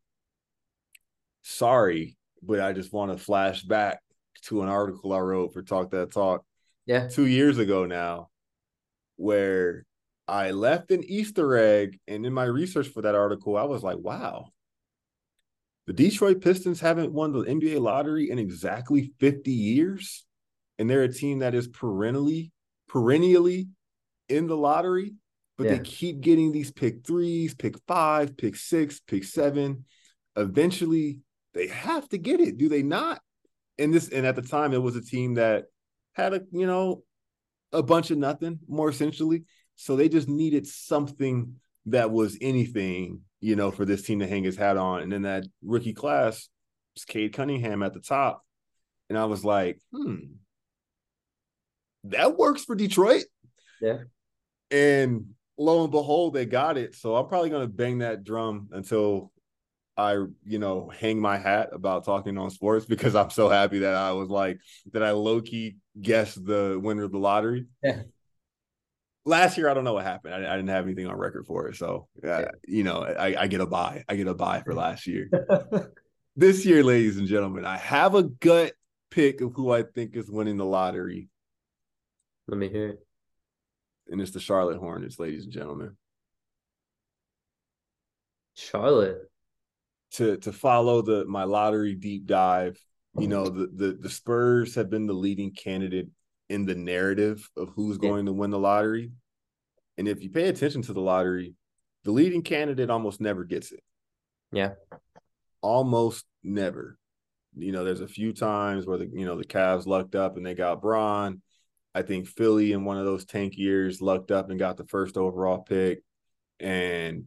[1.42, 4.02] sorry, but I just want to flash back
[4.44, 6.44] to an article I wrote for Talk That Talk.
[6.86, 7.08] Yeah.
[7.08, 8.30] Two years ago now,
[9.16, 9.86] where
[10.28, 12.00] I left an Easter egg.
[12.08, 14.48] And in my research for that article, I was like, wow,
[15.88, 20.26] the Detroit Pistons haven't won the NBA lottery in exactly 50 years.
[20.80, 22.52] And they're a team that is perennially
[22.92, 23.70] perennially
[24.28, 25.14] in the lottery,
[25.58, 25.74] but yeah.
[25.74, 29.86] they keep getting these pick threes, pick five, pick six, pick seven.
[30.36, 31.20] Eventually,
[31.54, 33.22] they have to get it, do they not?
[33.78, 35.66] And this, and at the time, it was a team that
[36.14, 37.04] had a you know
[37.72, 39.46] a bunch of nothing, more essentially.
[39.76, 41.56] So they just needed something
[41.88, 45.02] that was anything, you know, for this team to hang his hat on.
[45.02, 46.50] And then that rookie class
[46.94, 48.44] was Cade Cunningham at the top.
[49.10, 50.18] And I was like, hmm,
[52.06, 53.24] that works for Detroit.
[53.82, 54.00] Yeah.
[54.70, 56.96] And lo and behold, they got it.
[56.96, 59.32] So I'm probably gonna bang that drum until
[59.98, 60.14] I,
[60.46, 64.14] you know, hang my hat about talking on sports because I'm so happy that I
[64.14, 64.60] was like
[64.94, 67.68] that I low key guessed the winner of the lottery.
[67.84, 68.04] Yeah.
[69.24, 70.34] Last year, I don't know what happened.
[70.34, 72.50] I, I didn't have anything on record for it, so yeah.
[72.68, 74.04] you know, I, I get a buy.
[74.10, 75.30] I get a buy for last year.
[76.36, 78.74] this year, ladies and gentlemen, I have a gut
[79.12, 81.30] pick of who I think is winning the lottery.
[82.52, 83.00] Let me hear it.
[84.10, 85.96] And it's the Charlotte Hornets, ladies and gentlemen.
[88.56, 89.32] Charlotte.
[90.16, 92.78] To to follow the my lottery deep dive,
[93.18, 96.10] you know, the the, the Spurs have been the leading candidate
[96.50, 98.32] in the narrative of who's going yeah.
[98.32, 99.14] to win the lottery.
[99.98, 101.56] And if you pay attention to the lottery,
[102.04, 103.80] the leading candidate almost never gets it.
[104.52, 104.72] Yeah.
[105.62, 106.98] Almost never.
[107.56, 110.46] You know, there's a few times where the you know the Cavs lucked up and
[110.46, 111.42] they got Bron.
[111.94, 115.18] I think Philly in one of those tank years lucked up and got the first
[115.18, 116.04] overall pick.
[116.60, 117.26] And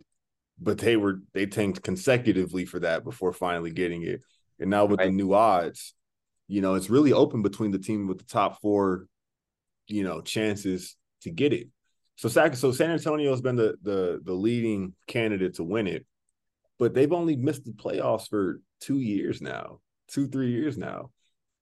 [0.60, 4.20] but they were they tanked consecutively for that before finally getting it.
[4.60, 5.06] And now with right.
[5.06, 5.94] the new odds,
[6.48, 9.06] you know, it's really open between the team with the top four,
[9.86, 11.68] you know, chances to get it.
[12.16, 16.06] So so San Antonio's been the the the leading candidate to win it,
[16.78, 21.10] but they've only missed the playoffs for two years now, two three years now.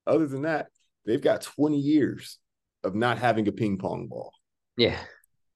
[0.06, 0.66] Other than that,
[1.06, 2.38] they've got twenty years
[2.84, 4.32] of not having a ping pong ball.
[4.76, 4.98] Yeah.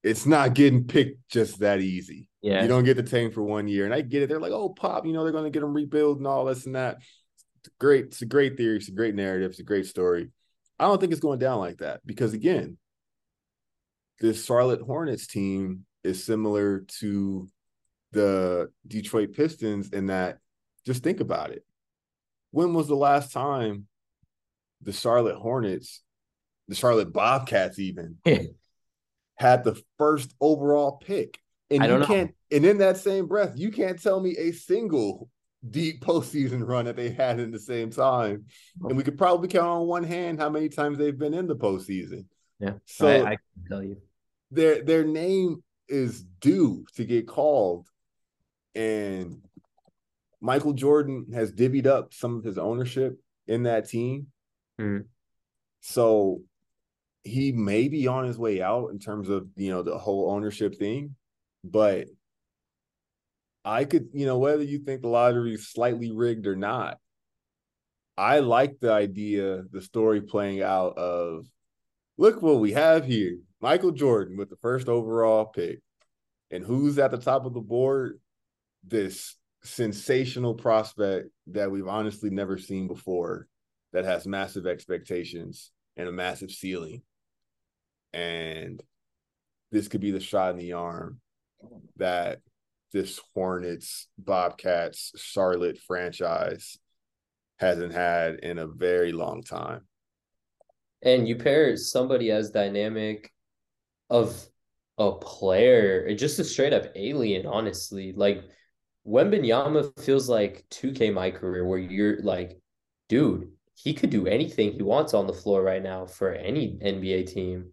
[0.03, 2.29] It's not getting picked just that easy.
[2.41, 2.63] Yeah.
[2.63, 3.85] You don't get the tank for one year.
[3.85, 4.29] And I get it.
[4.29, 6.67] They're like, oh, pop, you know, they're going to get them rebuild and all this
[6.67, 6.99] and that.
[7.61, 8.07] It's great.
[8.07, 8.77] It's a great theory.
[8.77, 9.51] It's a great narrative.
[9.51, 10.31] It's a great story.
[10.79, 12.77] I don't think it's going down like that because, again,
[14.21, 17.49] this Charlotte Hornets team is similar to
[18.13, 20.39] the Detroit Pistons in that
[20.85, 21.65] just think about it.
[22.53, 23.87] When was the last time
[24.83, 26.03] the Charlotte Hornets
[26.69, 28.19] the Charlotte Bobcats even
[29.37, 31.39] had the first overall pick.
[31.71, 35.29] And you can't and in that same breath, you can't tell me a single
[35.69, 38.45] deep postseason run that they had in the same time.
[38.83, 41.57] And we could probably count on one hand how many times they've been in the
[41.57, 42.27] postseason.
[42.61, 42.75] Yeah.
[42.85, 43.97] So I, I can tell you.
[44.53, 47.89] Their their name is due to get called.
[48.75, 49.43] And
[50.41, 54.29] Michael Jordan has divvied up some of his ownership in that team.
[54.81, 55.07] Mm-hmm.
[55.81, 56.43] So
[57.27, 60.77] he may be on his way out in terms of you know the whole ownership
[60.77, 61.17] thing,
[61.65, 62.07] but
[63.65, 66.99] I could you know whether you think the lottery is slightly rigged or not,
[68.17, 71.47] I like the idea, the story playing out of
[72.17, 75.81] look what we have here: Michael Jordan with the first overall pick,
[76.51, 78.21] and who's at the top of the board?
[78.87, 83.49] This sensational prospect that we've honestly never seen before
[83.93, 87.03] that has massive expectations and a massive ceiling
[88.13, 88.83] and
[89.73, 91.21] this could be the shot in the arm
[91.97, 92.41] that
[92.93, 96.79] this Hornets, Bobcats, Charlotte franchise
[97.59, 99.83] hasn't had in a very long time.
[101.03, 103.31] And you pair somebody as dynamic
[104.09, 104.47] of
[104.99, 108.13] a player, just a straight up alien, honestly.
[108.17, 108.45] Like
[109.07, 112.59] Wembanyama feels like 2K my career, where you're like,
[113.09, 117.33] dude, he could do anything he wants on the floor right now for any NBA
[117.33, 117.73] team.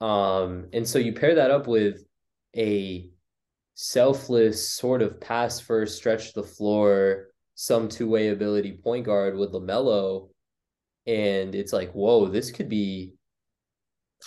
[0.00, 2.04] Um, and so you pair that up with
[2.56, 3.10] a
[3.74, 9.52] selfless sort of pass first stretch the floor, some two way ability point guard with
[9.52, 10.28] LaMelo.
[11.06, 13.14] And it's like, whoa, this could be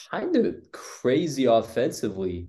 [0.09, 2.47] kind of crazy offensively.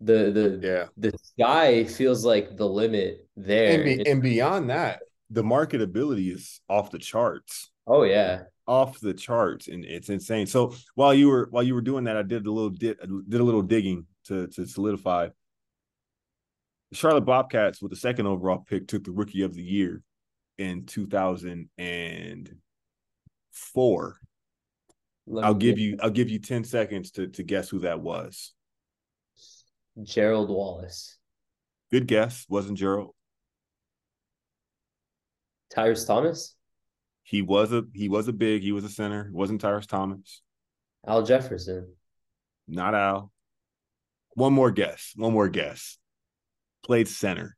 [0.00, 0.86] The the Yeah.
[0.96, 3.74] the sky feels like the limit there.
[3.82, 7.70] And, be, and beyond that, the marketability is off the charts.
[7.86, 8.44] oh yeah.
[8.70, 10.46] Off the charts, and it's insane.
[10.46, 12.98] So while you were while you were doing that, I did a little did,
[13.28, 15.30] did a little digging to to solidify.
[16.90, 20.04] The Charlotte Bobcats, with the second overall pick, took the Rookie of the Year
[20.56, 22.48] in two thousand and
[23.50, 24.20] four.
[25.26, 28.52] Let I'll give you I'll give you ten seconds to to guess who that was.
[30.00, 31.18] Gerald Wallace.
[31.90, 32.46] Good guess.
[32.48, 33.16] Wasn't Gerald.
[35.74, 36.54] Tyrus Thomas?
[37.30, 38.62] He was a he was a big.
[38.62, 39.26] He was a center.
[39.28, 40.42] It wasn't Tyrus Thomas.
[41.06, 41.94] Al Jefferson.
[42.66, 43.30] Not Al.
[44.34, 45.12] One more guess.
[45.14, 45.96] One more guess.
[46.84, 47.56] Played center.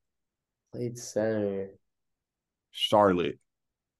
[0.74, 1.70] Played center.
[2.70, 3.38] Charlotte.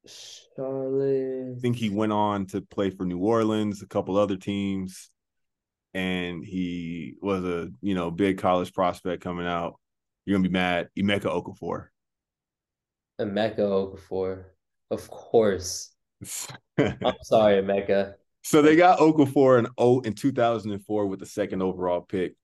[0.07, 1.55] Charlotte.
[1.57, 5.09] I think he went on to play for New Orleans, a couple other teams,
[5.95, 9.81] and he was a you know big college prospect coming out.
[10.27, 10.91] You're gonna be mad.
[10.99, 11.87] Emeka Okafor.
[13.19, 14.45] Emeka Okafor.
[14.93, 15.91] Of course.
[16.79, 18.15] I'm sorry, Emeka.
[18.43, 22.35] so they got Okafor in oh in 2004 with the second overall pick.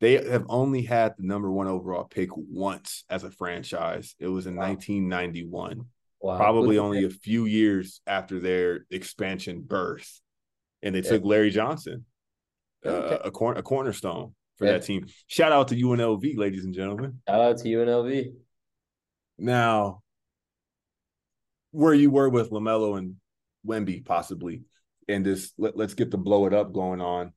[0.00, 4.14] They have only had the number one overall pick once as a franchise.
[4.18, 4.68] It was in Wow.
[4.68, 5.86] 1991.
[6.20, 6.36] Wow.
[6.38, 10.20] probably only a few years after their expansion birth,
[10.82, 11.10] and they Yeah.
[11.10, 12.04] took Larry Johnson,
[12.86, 14.72] uh, a cor- a cornerstone for Yeah.
[14.72, 15.06] that team.
[15.26, 17.20] Shout out to UNLV, ladies and gentlemen.
[17.28, 18.34] Shout out to UNLV.
[19.38, 20.02] Now,
[21.76, 23.16] where you were with LaMelo and
[23.66, 24.62] Wemby, possibly,
[25.08, 27.32] and this let, us get the blow it up going on.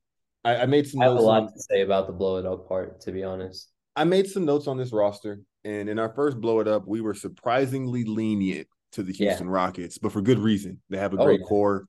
[0.46, 1.10] I, I made some notes.
[1.10, 3.24] I have a lot On, to say about the blow it up part, to be
[3.24, 3.70] honest.
[3.98, 7.02] I made some notes on this roster, and in our first blow it up, we
[7.02, 9.32] were surprisingly lenient to the Yeah.
[9.32, 10.82] Houston Rockets, but for good reason.
[10.90, 11.46] They have a Oh, great yeah.
[11.46, 11.86] core,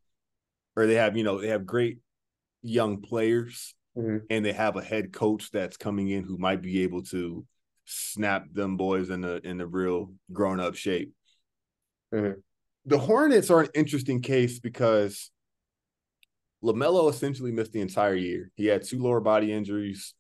[0.75, 2.01] or they have you know they have great
[2.63, 4.23] young players, Mhm.
[4.29, 7.47] and they have a head coach that's coming in who might be able to
[7.85, 11.13] snap them boys in the in the real grown up shape.
[12.13, 12.43] Mhm.
[12.87, 15.31] The Hornets are an interesting case because
[16.63, 18.51] LaMelo essentially missed the entire year.
[18.55, 20.15] He had two lower body injuries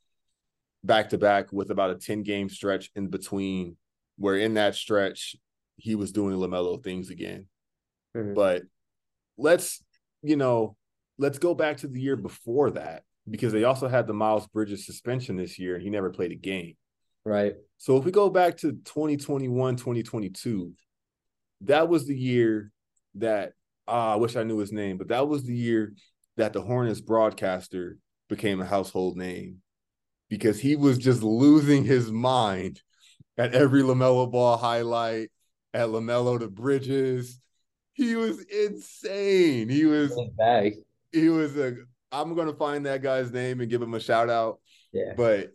[0.82, 3.76] back to back with about a 10 game stretch in between,
[4.16, 5.36] where in that stretch,
[5.76, 7.48] he was doing LaMelo things again.
[8.14, 8.34] Mhm.
[8.34, 8.62] But
[9.36, 9.82] let's,
[10.22, 10.76] you know,
[11.18, 14.86] let's go back to the year before that because they also had the Miles Bridges
[14.86, 16.76] suspension this year and he never played a game.
[17.24, 17.56] Right.
[17.76, 20.72] So if we go back to 2021, 2022,
[21.62, 22.70] that was the year
[23.16, 23.52] that
[23.86, 25.94] ah, I wish I knew his name, but that was the year
[26.36, 27.98] that the Hornets broadcaster
[28.28, 29.58] became a household name
[30.28, 32.80] because he was just losing his mind
[33.36, 35.30] at every LaMelo Ball highlight,
[35.74, 37.40] at LaMelo to Bridges.
[37.92, 39.68] He was insane.
[39.68, 40.74] He was bag.
[41.12, 41.74] he was a
[42.12, 44.60] I'm gonna find that guy's name and give him a shout out.
[44.92, 45.12] Yeah.
[45.16, 45.52] But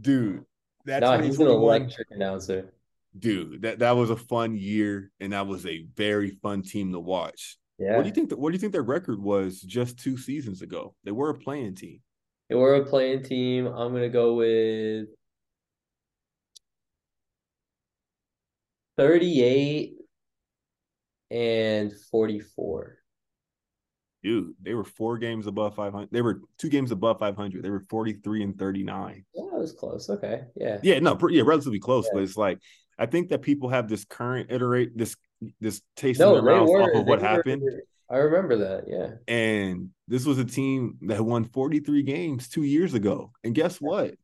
[0.00, 0.44] dude,
[0.86, 2.72] that No, he's an 2021 electric announcer.
[3.18, 7.00] Dude, that that was a fun year, and that was a very fun team to
[7.00, 7.58] watch.
[7.78, 7.96] Yeah.
[7.96, 8.30] What do you think?
[8.32, 10.94] what do you think their record was just two seasons ago?
[11.04, 12.00] They were a playing team.
[12.48, 13.66] They were a playing team.
[13.66, 15.08] I'm gonna go with
[18.96, 19.94] 38
[21.30, 22.98] and 44.
[24.22, 26.08] Dude, they were four games above 500.
[26.10, 27.62] They were two games above 500.
[27.62, 29.24] They were 43 and 39.
[29.34, 30.08] Yeah, that was close.
[30.10, 30.42] Okay.
[30.56, 30.78] Yeah.
[30.82, 32.10] Yeah, no, yeah, relatively close, Yeah.
[32.14, 32.58] but it's like
[32.98, 35.16] I think that people have this current iterate this
[35.60, 36.82] this taste No, in their mouth were.
[36.82, 37.62] off of what were- happened.
[38.08, 38.84] I remember that.
[38.86, 39.14] Yeah.
[39.26, 43.32] And this was a team that won 43 games two years ago.
[43.42, 44.14] And guess what?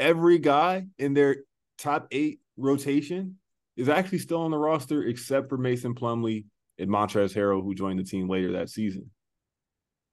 [0.00, 1.36] Every guy in their
[1.78, 3.38] top eight rotation
[3.76, 6.44] is actually still on the roster except for Mason Plumlee
[6.76, 9.10] and Montrezl Harrell, who joined the team later that season.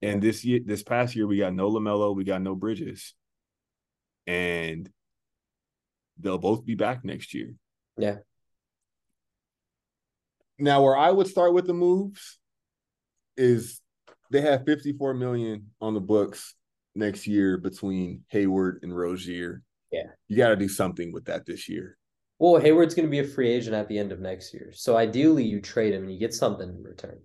[0.03, 3.15] And this year, this past year, we got no LaMelo, we got no Bridges.
[4.27, 4.87] And
[6.19, 7.53] they'll both be back next year.
[7.97, 8.17] Yeah.
[10.57, 12.37] Now, where I would start with the moves
[13.37, 13.81] is
[14.29, 16.55] they have 54 million on the books
[16.95, 19.61] next year between Hayward and Rozier.
[19.91, 20.03] Yeah.
[20.27, 21.97] You got to do something with that this year.
[22.37, 24.71] Well, Hayward's going to be a free agent at the end of next year.
[24.73, 27.19] So ideally, you trade him and you get something in return.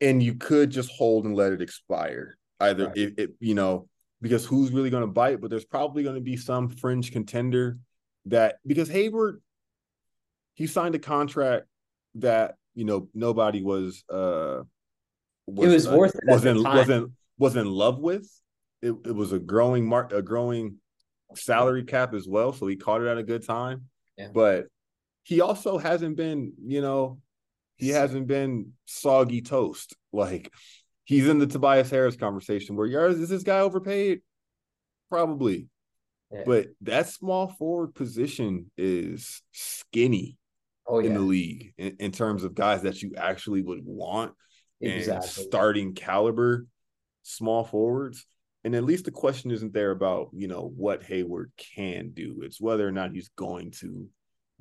[0.00, 2.36] And you could just hold and let it expire.
[2.60, 2.96] Either Right.
[2.96, 3.88] if it, you know,
[4.20, 7.78] because who's really going to bite, but there's probably going to be some fringe contender
[8.30, 9.40] that because Hayward
[10.54, 11.66] he signed a contract
[12.16, 14.62] that you know, nobody was uh
[15.46, 18.30] was, it was uh, worth it was in wasn't was in love with.
[18.80, 20.76] It, it was a growing mark a growing
[21.34, 23.86] salary cap as well, so he caught it at a good time.
[24.16, 24.28] Yeah.
[24.32, 24.66] But
[25.24, 27.18] he also hasn't been, you know,
[27.76, 29.96] he hasn't been soggy toast.
[30.12, 30.52] Like
[31.04, 34.20] he's in the Tobias Harris conversation where yours is this guy overpaid?
[35.08, 35.66] Probably.
[36.32, 36.42] Yeah.
[36.44, 40.36] But that small forward position is skinny
[40.86, 41.08] oh, yeah.
[41.08, 44.34] in the league in, in, terms of guys that you actually would want
[44.80, 45.14] exactly.
[45.14, 46.66] and starting caliber
[47.22, 48.26] small forwards.
[48.64, 52.40] And at least the question isn't there about, you know, what Hayward can do.
[52.42, 54.08] It's whether or not he's going to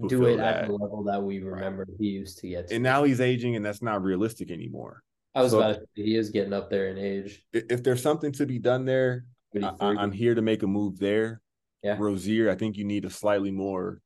[0.08, 0.64] do it that.
[0.64, 1.98] at the level that we remember right.
[2.00, 2.76] he used to get to.
[2.76, 5.02] And now he's aging and that's not realistic anymore.
[5.34, 7.44] I was so, about to say he is getting up there in age.
[7.54, 9.26] If there's something to be done there,
[9.62, 11.42] I, am here to make a move there.
[11.84, 11.98] Yeah.
[12.00, 14.02] Rozier, I think you need a slightly more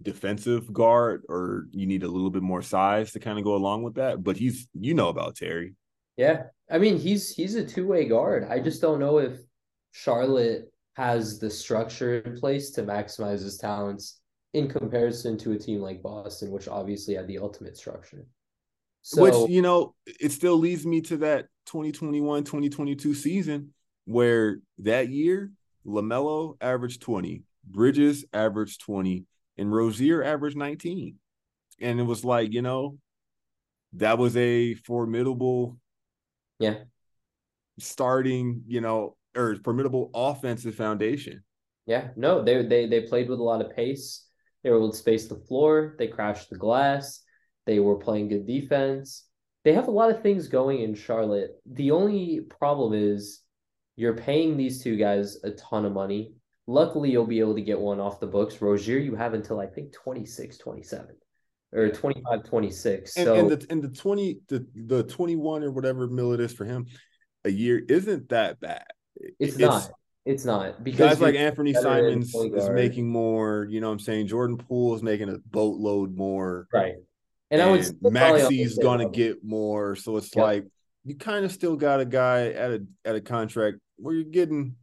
[0.00, 3.82] defensive guard or you need a little bit more size to kind of go along
[3.82, 4.22] with that.
[4.22, 5.74] But he's you know about Terry.
[6.16, 6.44] Yeah.
[6.70, 8.46] I mean, he's he's a two-way guard.
[8.48, 9.38] I just don't know if
[9.92, 14.20] Charlotte has the structure in place to maximize his talents
[14.54, 18.26] in comparison to a team like Boston, which obviously had the ultimate structure.
[19.02, 23.72] So, which, you know, it still leads me to that 2021 2022 season
[24.06, 25.52] where that year
[25.88, 29.24] LaMelo averaged 20, Bridges averaged 20,
[29.56, 31.16] and Rozier averaged 19.
[31.80, 32.98] And it was like, you know,
[33.94, 35.78] that was a formidable
[36.58, 36.74] yeah
[37.78, 41.42] starting, you know, or formidable offensive foundation.
[41.86, 44.26] Yeah, no, they they they played with a lot of pace.
[44.62, 45.94] They were able to space the floor.
[45.98, 47.22] They crashed the glass.
[47.66, 49.24] They were playing good defense.
[49.64, 51.50] They have a lot of things going in Charlotte.
[51.66, 53.40] The only problem is
[53.98, 56.32] you're paying these two guys a ton of money.
[56.68, 58.62] Luckily, you'll be able to get one off the books.
[58.62, 61.16] Rozier, you have until I think 26, 27
[61.74, 63.16] or 25, 26.
[63.16, 66.52] And, so, and the, and the 20, the, the 21 or whatever mill it is
[66.52, 66.86] for him
[67.44, 68.84] a year isn't that bad.
[69.16, 69.90] It's, it's not.
[70.24, 73.66] It's not because guys like Anthony Simons is making more.
[73.68, 76.68] You know, what I'm saying Jordan Poole is making a boatload more.
[76.72, 76.94] Right.
[77.50, 79.10] And, and I would Maxey's gonna level.
[79.10, 79.96] get more.
[79.96, 80.42] So it's yep.
[80.42, 80.64] like
[81.08, 84.76] you kind of still got a guy at a at a contract where you're getting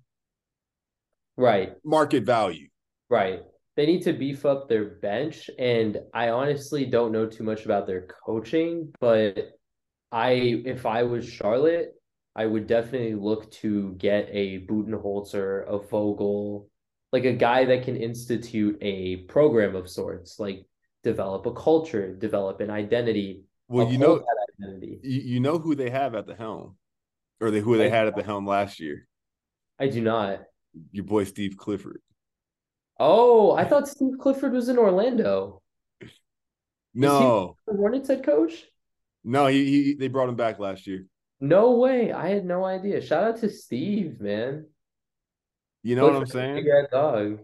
[1.38, 2.68] right market value.
[3.10, 3.42] Right.
[3.76, 7.88] They need to beef up their bench, and I honestly don't know too much about
[7.88, 9.52] their coaching, but
[10.12, 11.94] I if I was Charlotte,
[12.36, 16.70] I would definitely look to get a Budenholzer, a Vogel,
[17.12, 20.66] like a guy that can institute a program of sorts, like
[21.04, 23.44] develop a culture, develop an identity.
[23.68, 24.24] Well, you know,
[24.60, 25.00] identity.
[25.04, 26.76] You know who they have at the helm,
[27.42, 29.08] or they who they had at the helm last year.
[29.80, 30.42] I do not.
[30.92, 32.02] Your boy Steve Clifford.
[33.00, 35.62] Oh, I thought Steve Clifford was in Orlando.
[36.94, 38.66] No, the Hornets head coach.
[39.24, 41.06] No, he, he they brought him back last year.
[41.42, 42.14] No way.
[42.14, 43.02] I had no idea.
[43.02, 44.66] Shout out to Steve, man.
[45.84, 46.66] You know what I'm saying?
[46.92, 47.40] dog.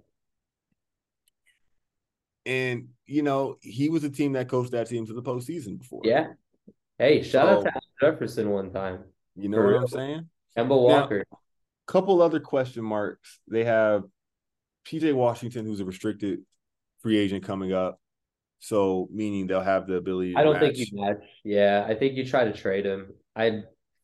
[2.46, 6.02] And you know, he was a team that coached that team to the postseason before.
[6.04, 6.28] Yeah.
[7.02, 9.00] Hey, shout so, out to Al Jefferson one time.
[9.36, 9.76] You know what.
[9.76, 10.30] I'm saying?
[10.56, 11.26] Kemba Walker.
[11.32, 11.38] Now,
[11.88, 13.40] couple other question marks.
[13.48, 14.04] They have
[14.86, 16.42] PJ Washington, who's a restricted
[17.02, 18.00] free agent coming up.
[18.60, 20.36] So meaning they'll have the ability.
[20.36, 20.76] I don't match.
[20.76, 21.24] think you match.
[21.44, 23.16] Yeah, I think you try to trade him.
[23.36, 23.64] I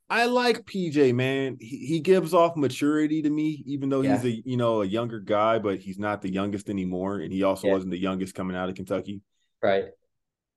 [0.10, 1.58] I like PJ, man.
[1.60, 4.16] He, he gives off maturity to me, even though yeah.
[4.16, 7.44] he's a you know a younger guy, but he's not the youngest anymore, and he
[7.44, 7.74] also yeah.
[7.74, 9.22] wasn't the youngest coming out of Kentucky.
[9.62, 9.86] Right.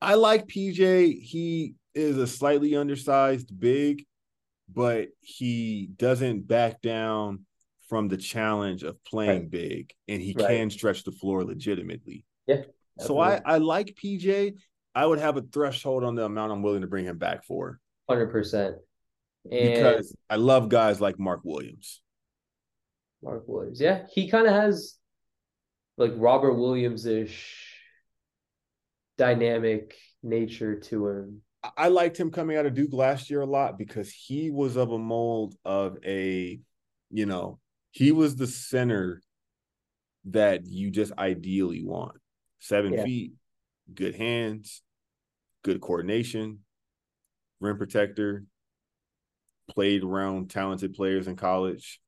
[0.01, 1.21] I like PJ.
[1.21, 4.05] He is a slightly undersized big,
[4.73, 7.47] but he doesn't back down
[7.89, 9.51] from the challenge of playing right.
[9.51, 10.49] big, and he right.
[10.49, 12.25] can stretch the floor legitimately.
[12.47, 12.63] Yeah.
[12.99, 14.55] So I I like PJ.
[14.95, 17.79] I would have a threshold on the amount I'm willing to bring him back for.
[18.09, 18.77] Hundred percent.
[19.51, 22.03] And because I love guys like Mark Williams.
[23.23, 24.97] Mark Williams, yeah, he kind of has
[25.97, 27.77] like Robert Williams ish
[29.19, 31.43] dynamic nature to him.
[31.77, 34.93] I liked him coming out of Duke last year a lot because he was of
[34.93, 36.59] a mold of a,
[37.11, 37.59] you know,
[37.91, 39.21] he was the center
[40.27, 42.17] that you just ideally want.
[42.61, 43.05] Seven yeah.
[43.05, 43.33] feet,
[43.93, 44.83] good hands,
[45.63, 46.61] good coordination,
[47.61, 48.45] rim protector,
[49.69, 52.01] played around talented players in college,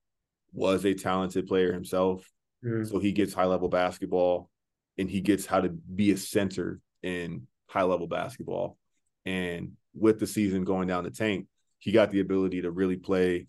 [0.52, 2.26] was a talented player himself.
[2.64, 2.88] Mm.
[2.88, 4.50] So he gets high level basketball
[4.98, 8.78] and he gets how to be a center in high level basketball.
[9.24, 11.46] And with the season going down the tank,
[11.78, 13.46] he got the ability to really play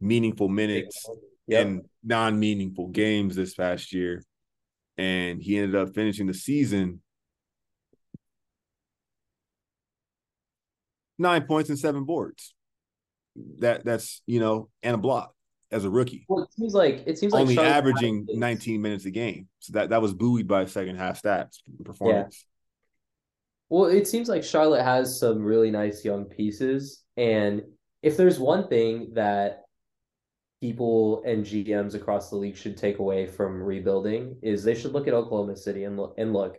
[0.00, 1.08] meaningful minutes
[1.46, 1.66] yep.
[1.66, 4.22] in non meaningful games this past year.
[4.98, 7.00] And he ended up finishing the season
[11.18, 12.54] nine points and seven boards.
[13.58, 15.34] That that's you know and a block
[15.70, 16.24] as a rookie.
[16.28, 19.48] Well, it seems like it seems like Only Charlotte averaging 19 minutes a game.
[19.58, 22.46] So that that was buoyed by second half stats performance.
[23.68, 27.02] Well, it seems like Charlotte has some really nice young pieces.
[27.16, 27.62] And
[28.02, 29.62] if there's one thing that
[30.60, 35.06] people and GMs across the league should take away from rebuilding is they should look
[35.08, 36.56] at Oklahoma City and look and look.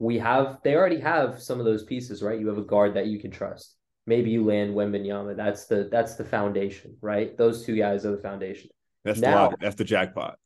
[0.00, 2.38] We have they already have some of those pieces, right?
[2.38, 3.76] You have a guard that you can trust.
[4.06, 5.36] Maybe you land Wembanyama.
[5.36, 7.36] That's the that's the foundation, right?
[7.38, 8.70] Those two guys are the foundation.
[9.04, 10.38] That's Now- the that's the jackpot.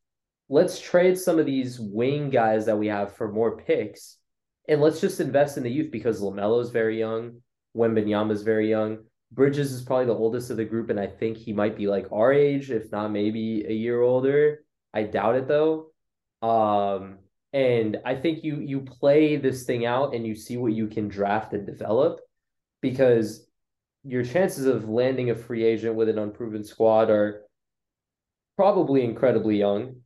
[0.51, 4.18] let's trade some of these wing guys that we have for more picks
[4.69, 7.41] and let's just invest in the youth because LaMelo's very young,
[7.77, 8.99] Wembanyama's very young.
[9.33, 12.07] Bridges is probably the oldest of the group, and I think he might be like
[12.13, 14.65] our age, if not maybe a year older.
[14.93, 15.91] I doubt it though.
[16.43, 17.19] Um,
[17.53, 21.09] and I think you you play this thing out and you see what you can
[21.09, 22.21] draft and develop
[22.81, 23.47] because
[24.05, 27.43] your chances of landing a free agent with an unproven squad are
[28.57, 29.97] probably incredibly young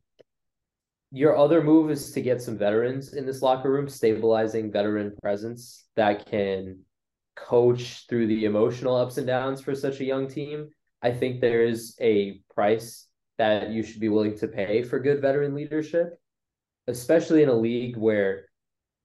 [1.13, 5.85] your other move is to get some veterans in this locker room, stabilizing veteran presence
[5.95, 6.79] that can
[7.35, 10.69] coach through the emotional ups and downs for such a young team.
[11.03, 13.07] I think there is a price
[13.37, 16.19] that you should be willing to pay for good veteran leadership,
[16.87, 18.45] especially in a league where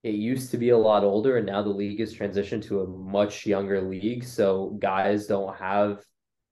[0.02, 2.86] it used to be a lot older and now the league has transitioned to a
[2.86, 4.24] much younger league.
[4.24, 5.98] So guys don't have,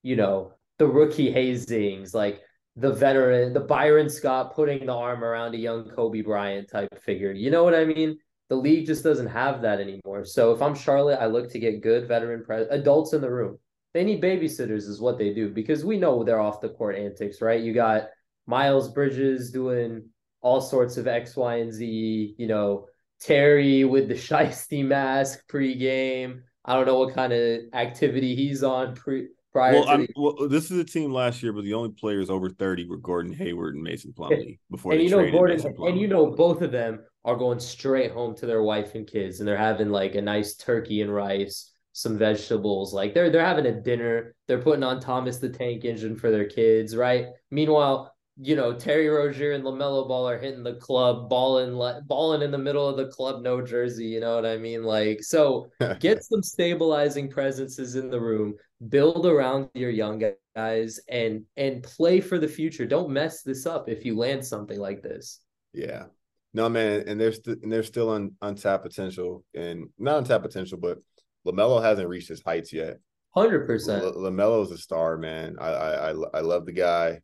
[0.02, 2.42] you know, the rookie hazings, like
[2.76, 7.32] the veteran, the Byron Scott putting the arm around a young Kobe Bryant type figure.
[7.32, 8.18] You know what I mean?
[8.48, 10.24] The league just doesn't have that anymore.
[10.24, 13.58] So if I'm Charlotte, I look to get good veteran pre- adults in the room.
[13.94, 17.40] They need babysitters, is what they do, because we know they're off the court antics,
[17.40, 17.62] right?
[17.62, 18.08] You got
[18.46, 20.10] Miles Bridges doing
[20.42, 22.34] all sorts of X, Y, and Z.
[22.36, 22.86] You know,
[23.20, 26.42] Terry with the shiesty mask pregame.
[26.62, 30.08] I don't know what kind of activity he's on pre prior Well, to I'm, the
[30.16, 33.32] well, this is a team last year, but the only players over 30 were Gordon
[33.32, 37.00] Hayward and Mason Plumlee before and you know Gordon, and you know both of them
[37.24, 40.56] are going straight home to their wife and kids, and they're having like a nice
[40.56, 42.92] turkey and rice, some vegetables.
[42.92, 44.34] Like they're they're having a dinner.
[44.46, 47.26] They're putting on Thomas the Tank Engine for their kids, right?
[47.50, 51.74] Meanwhile, you know Terry Rozier and LaMelo Ball are hitting the club, balling
[52.06, 54.06] balling in the middle of the club, no jersey.
[54.06, 54.82] You know what I mean?
[54.82, 58.54] Like so, get some stabilizing presences in the room
[58.88, 60.22] build around your young
[60.54, 64.78] guys and and play for the future don't mess this up if you land something
[64.78, 65.40] like this
[65.72, 66.04] Yeah.
[66.52, 70.78] No, man, and there's st- and there's still un- untapped potential, and not untapped potential,
[70.78, 70.98] but
[71.46, 72.96] LaMelo hasn't reached his heights yet.
[73.36, 75.56] 100% L- LaMelo's a star, man.
[75.60, 77.20] I, I I I love the guy.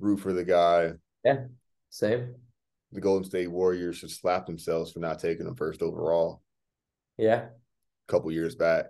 [0.00, 0.92] Root for the guy.
[1.24, 1.44] Yeah,
[1.90, 2.34] same
[2.92, 6.42] The Golden State Warriors should slap themselves for not taking him first overall
[7.18, 7.46] yeah
[8.08, 8.86] a couple years back.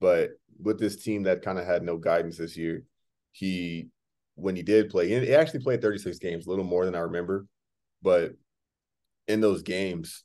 [0.00, 2.84] But with this team that kind of had no guidance this year,
[3.32, 3.88] he
[4.36, 7.46] when he did play, he actually played 36 games, a little more than I remember.
[8.02, 8.32] But
[9.28, 10.24] in those games,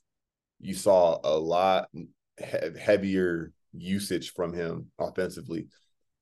[0.60, 5.68] you saw a lot he- heavier usage from him offensively,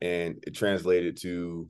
[0.02, 1.70] and it translated to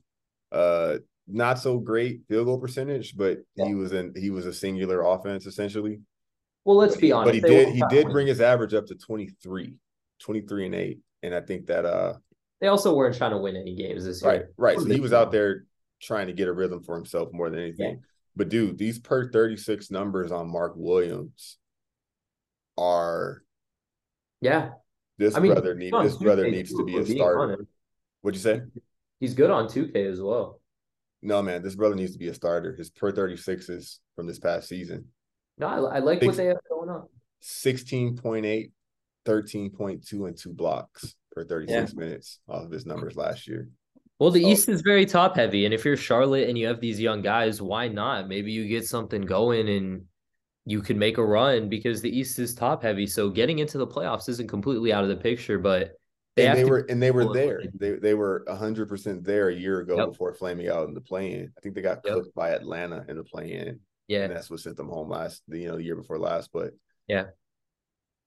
[0.52, 5.02] uh not so great field goal percentage, but he was in he was a singular
[5.02, 6.00] offense essentially.
[6.66, 8.96] well let's But be honest but he did he did bring his average up to
[8.96, 9.76] 23,
[10.20, 11.00] 23 and 8.
[11.24, 12.14] And I think that uh
[12.62, 14.76] they also weren't trying to win any games this right, year right.
[14.78, 14.80] right.
[14.80, 15.66] So he was out there.
[16.02, 18.02] trying to get a rhythm for himself more than anything.
[18.36, 21.58] But dude, these per 36 numbers on Mark Williams
[22.78, 23.44] are
[24.42, 24.72] yeah
[25.20, 27.66] this i mean brother he's need this brother needs to be a starter.
[28.22, 28.62] What'd you say?
[29.20, 30.60] he's good on 2k as well
[31.24, 32.76] No, man, this brother needs to be a starter.
[32.76, 35.06] His per 36s from this past season.
[35.58, 37.08] no i, I like Six- what they have going on
[37.42, 38.72] 16.8,
[39.26, 43.70] 13.2, and two blocks per 36 minutes off of his numbers last year.
[44.20, 46.80] Well, the So- East is very top heavy, and if you're Charlotte and you have
[46.80, 48.28] these young guys, why not?
[48.28, 50.04] Maybe you get something going and
[50.66, 53.06] you could make a run because the East is top heavy.
[53.08, 55.94] So getting into the playoffs isn't completely out of the picture, but
[56.36, 57.92] they and they were and they were careful in what there.
[57.94, 60.08] they They were hundred percent there a year ago Yep.
[60.10, 61.52] before flaming out in the play-in.
[61.58, 62.14] I think they got Yep.
[62.14, 65.44] cooked by Atlanta in the play-in, yeah, and that's what sent them home last.
[65.48, 66.50] You know, the year before last.
[66.52, 66.74] But
[67.08, 67.26] Yeah.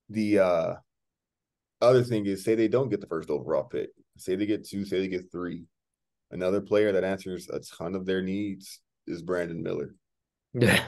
[0.08, 0.74] the uh
[1.82, 3.90] other thing is, say they don't get the first overall pick.
[4.16, 4.84] Say they get two.
[4.84, 5.64] Say they get three.
[6.30, 9.94] Another player that answers a ton of their needs is Brandon Miller.
[10.54, 10.86] Yeah.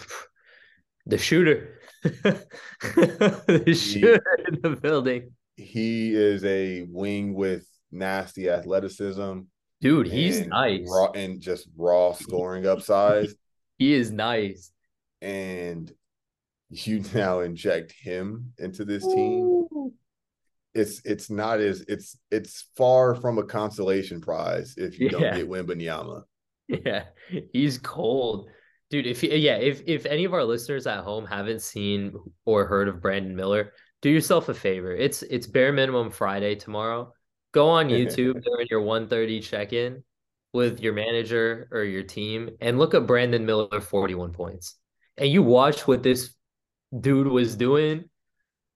[1.07, 9.41] the shooter, the shooter in the building, He is a wing with nasty athleticism.
[9.81, 10.07] dude.
[10.07, 10.87] He's nice.
[10.91, 13.29] raw and just raw scoring upside.
[13.79, 14.73] He is nice.
[15.23, 15.93] and
[16.69, 19.67] you now inject him into this team.
[20.75, 25.37] it's it's not as it's it's far from a consolation prize if you don't Yeah.
[25.37, 26.23] get Wembanyama.
[26.69, 27.05] Yeah,
[27.53, 28.51] he's cold.
[28.91, 32.13] Dude, if yeah, if if any of our listeners at home haven't seen
[32.45, 33.73] or heard of Brandon Miller,
[34.03, 34.93] do yourself a favor.
[34.93, 37.13] It's it's bare minimum Friday tomorrow.
[37.53, 40.03] Go on YouTube during your 1:30 check-in
[40.53, 44.77] with your manager or your team and look up Brandon Miller 41 points.
[45.17, 46.35] And you watch what this
[46.99, 48.09] dude was doing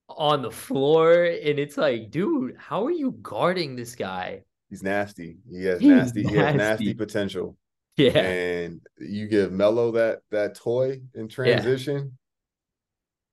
[0.09, 4.43] on the floor and it's like, dude, how are you guarding this guy?
[4.69, 5.39] He's nasty.
[5.51, 6.23] He has He's nasty.
[6.23, 6.59] He has nasty.
[6.59, 7.57] nasty potential.
[7.97, 8.19] Yeah.
[8.19, 12.19] And you give Melo that that toy in transition.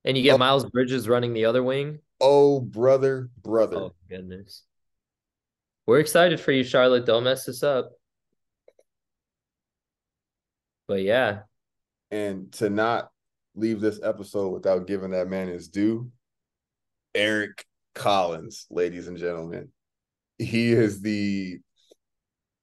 [0.05, 0.37] And you get Oh.
[0.37, 1.99] Miles Bridges running the other wing.
[2.21, 3.77] Oh, brother, brother.
[3.77, 4.63] Oh goodness.
[5.85, 7.05] We're excited for you, Charlotte.
[7.05, 7.91] Don't mess this up.
[10.87, 11.41] But yeah,
[12.09, 13.11] And to not
[13.53, 16.11] leave this episode without giving that man his due,
[17.13, 17.63] Eric
[17.93, 19.69] Collins, ladies and gentlemen.
[20.39, 21.59] He is the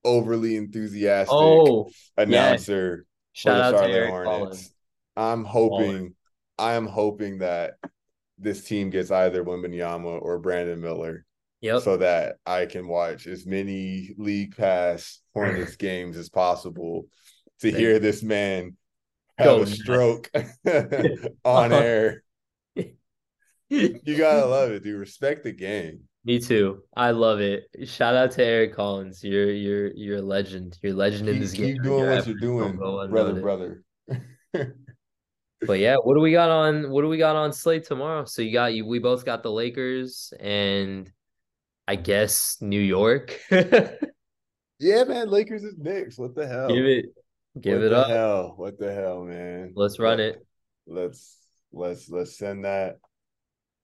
[0.04, 4.24] overly enthusiastic oh, announcer shout for out the to Charlotte.
[4.24, 4.74] Collins.
[5.16, 6.15] I'm hoping,
[6.58, 7.74] I am hoping that
[8.38, 11.24] this team gets either Wembanyama or Brandon Miller,
[11.62, 11.82] Yep.
[11.82, 17.06] so that I can watch as many League Pass Hornets games as possible
[17.60, 18.76] to Thank hear this man
[19.38, 20.30] have Go a stroke
[21.44, 22.22] on air.
[23.68, 24.98] You gotta love it, dude.
[24.98, 26.00] Respect the game.
[26.24, 26.82] Me too.
[26.96, 27.64] I love it.
[27.84, 29.24] Shout out to Eric Collins.
[29.24, 30.78] You're you're you're a legend.
[30.82, 31.74] You're a legend in Keep, this game.
[31.74, 33.82] keep doing Your what you're doing, brother, brother.
[35.66, 38.24] But yeah, what do we got on what do we got on slate tomorrow?
[38.26, 41.10] So you got you we both got the Lakers and
[41.88, 43.38] I guess New York.
[44.78, 45.30] Yeah, man.
[45.30, 46.18] Lakers is Knicks.
[46.18, 46.68] What the hell?
[46.68, 47.06] Give it
[47.58, 48.08] give What it the up.
[48.08, 48.52] Hell?
[48.56, 49.72] What the hell, man?
[49.74, 50.46] Let's run Let- it.
[50.86, 51.38] Let's
[51.72, 52.96] let's let's send that.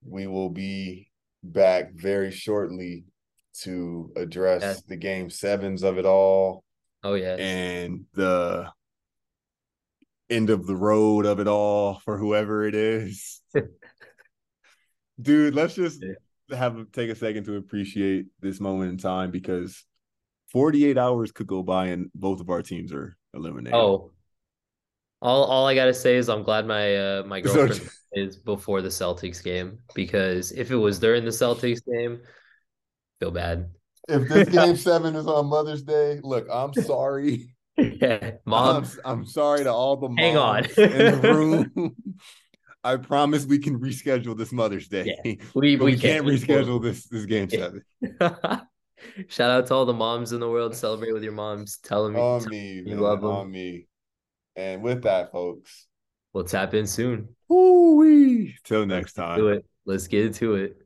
[0.05, 1.09] We will be
[1.43, 3.05] back very shortly
[3.61, 6.63] to address the game sevens of it all
[7.03, 7.35] Oh yeah.
[7.37, 8.67] and the
[10.33, 13.41] end of the road of it all for whoever it is.
[15.21, 16.03] Dude, let's just
[16.49, 19.85] have take a second to appreciate this moment in time because
[20.51, 23.75] 48 hours could go by and both of our teams are eliminated.
[23.75, 24.11] Oh.
[25.21, 28.81] All all I gotta say is I'm glad my uh my So- girlfriend is before
[28.81, 32.19] the Celtics game because if it was during the Celtics game,
[33.19, 33.69] feel bad.
[34.09, 37.52] if this game seven is on Mother's Day, look, I'm sorry.
[37.77, 38.83] Yeah, mom.
[38.83, 38.89] I'm,
[39.19, 40.65] I'm sorry to all the moms Hang on.
[40.65, 41.33] in the
[41.75, 41.95] room.
[42.85, 45.15] I promise we can reschedule this Mother's Day.
[45.23, 47.81] Yeah, we we we can't can reschedule this this game seven.
[49.29, 50.75] Shout out to all the moms in the world.
[50.75, 51.77] Celebrate with your moms.
[51.77, 53.29] Tell them On me, you man, love 'em.
[53.29, 53.87] on me.
[54.55, 55.87] And with that, folks,
[56.33, 57.29] we'll tap in soon.
[57.49, 58.55] woo-wee.
[58.65, 59.37] till next time.
[59.37, 59.65] Do it.
[59.85, 60.77] Let's get into it.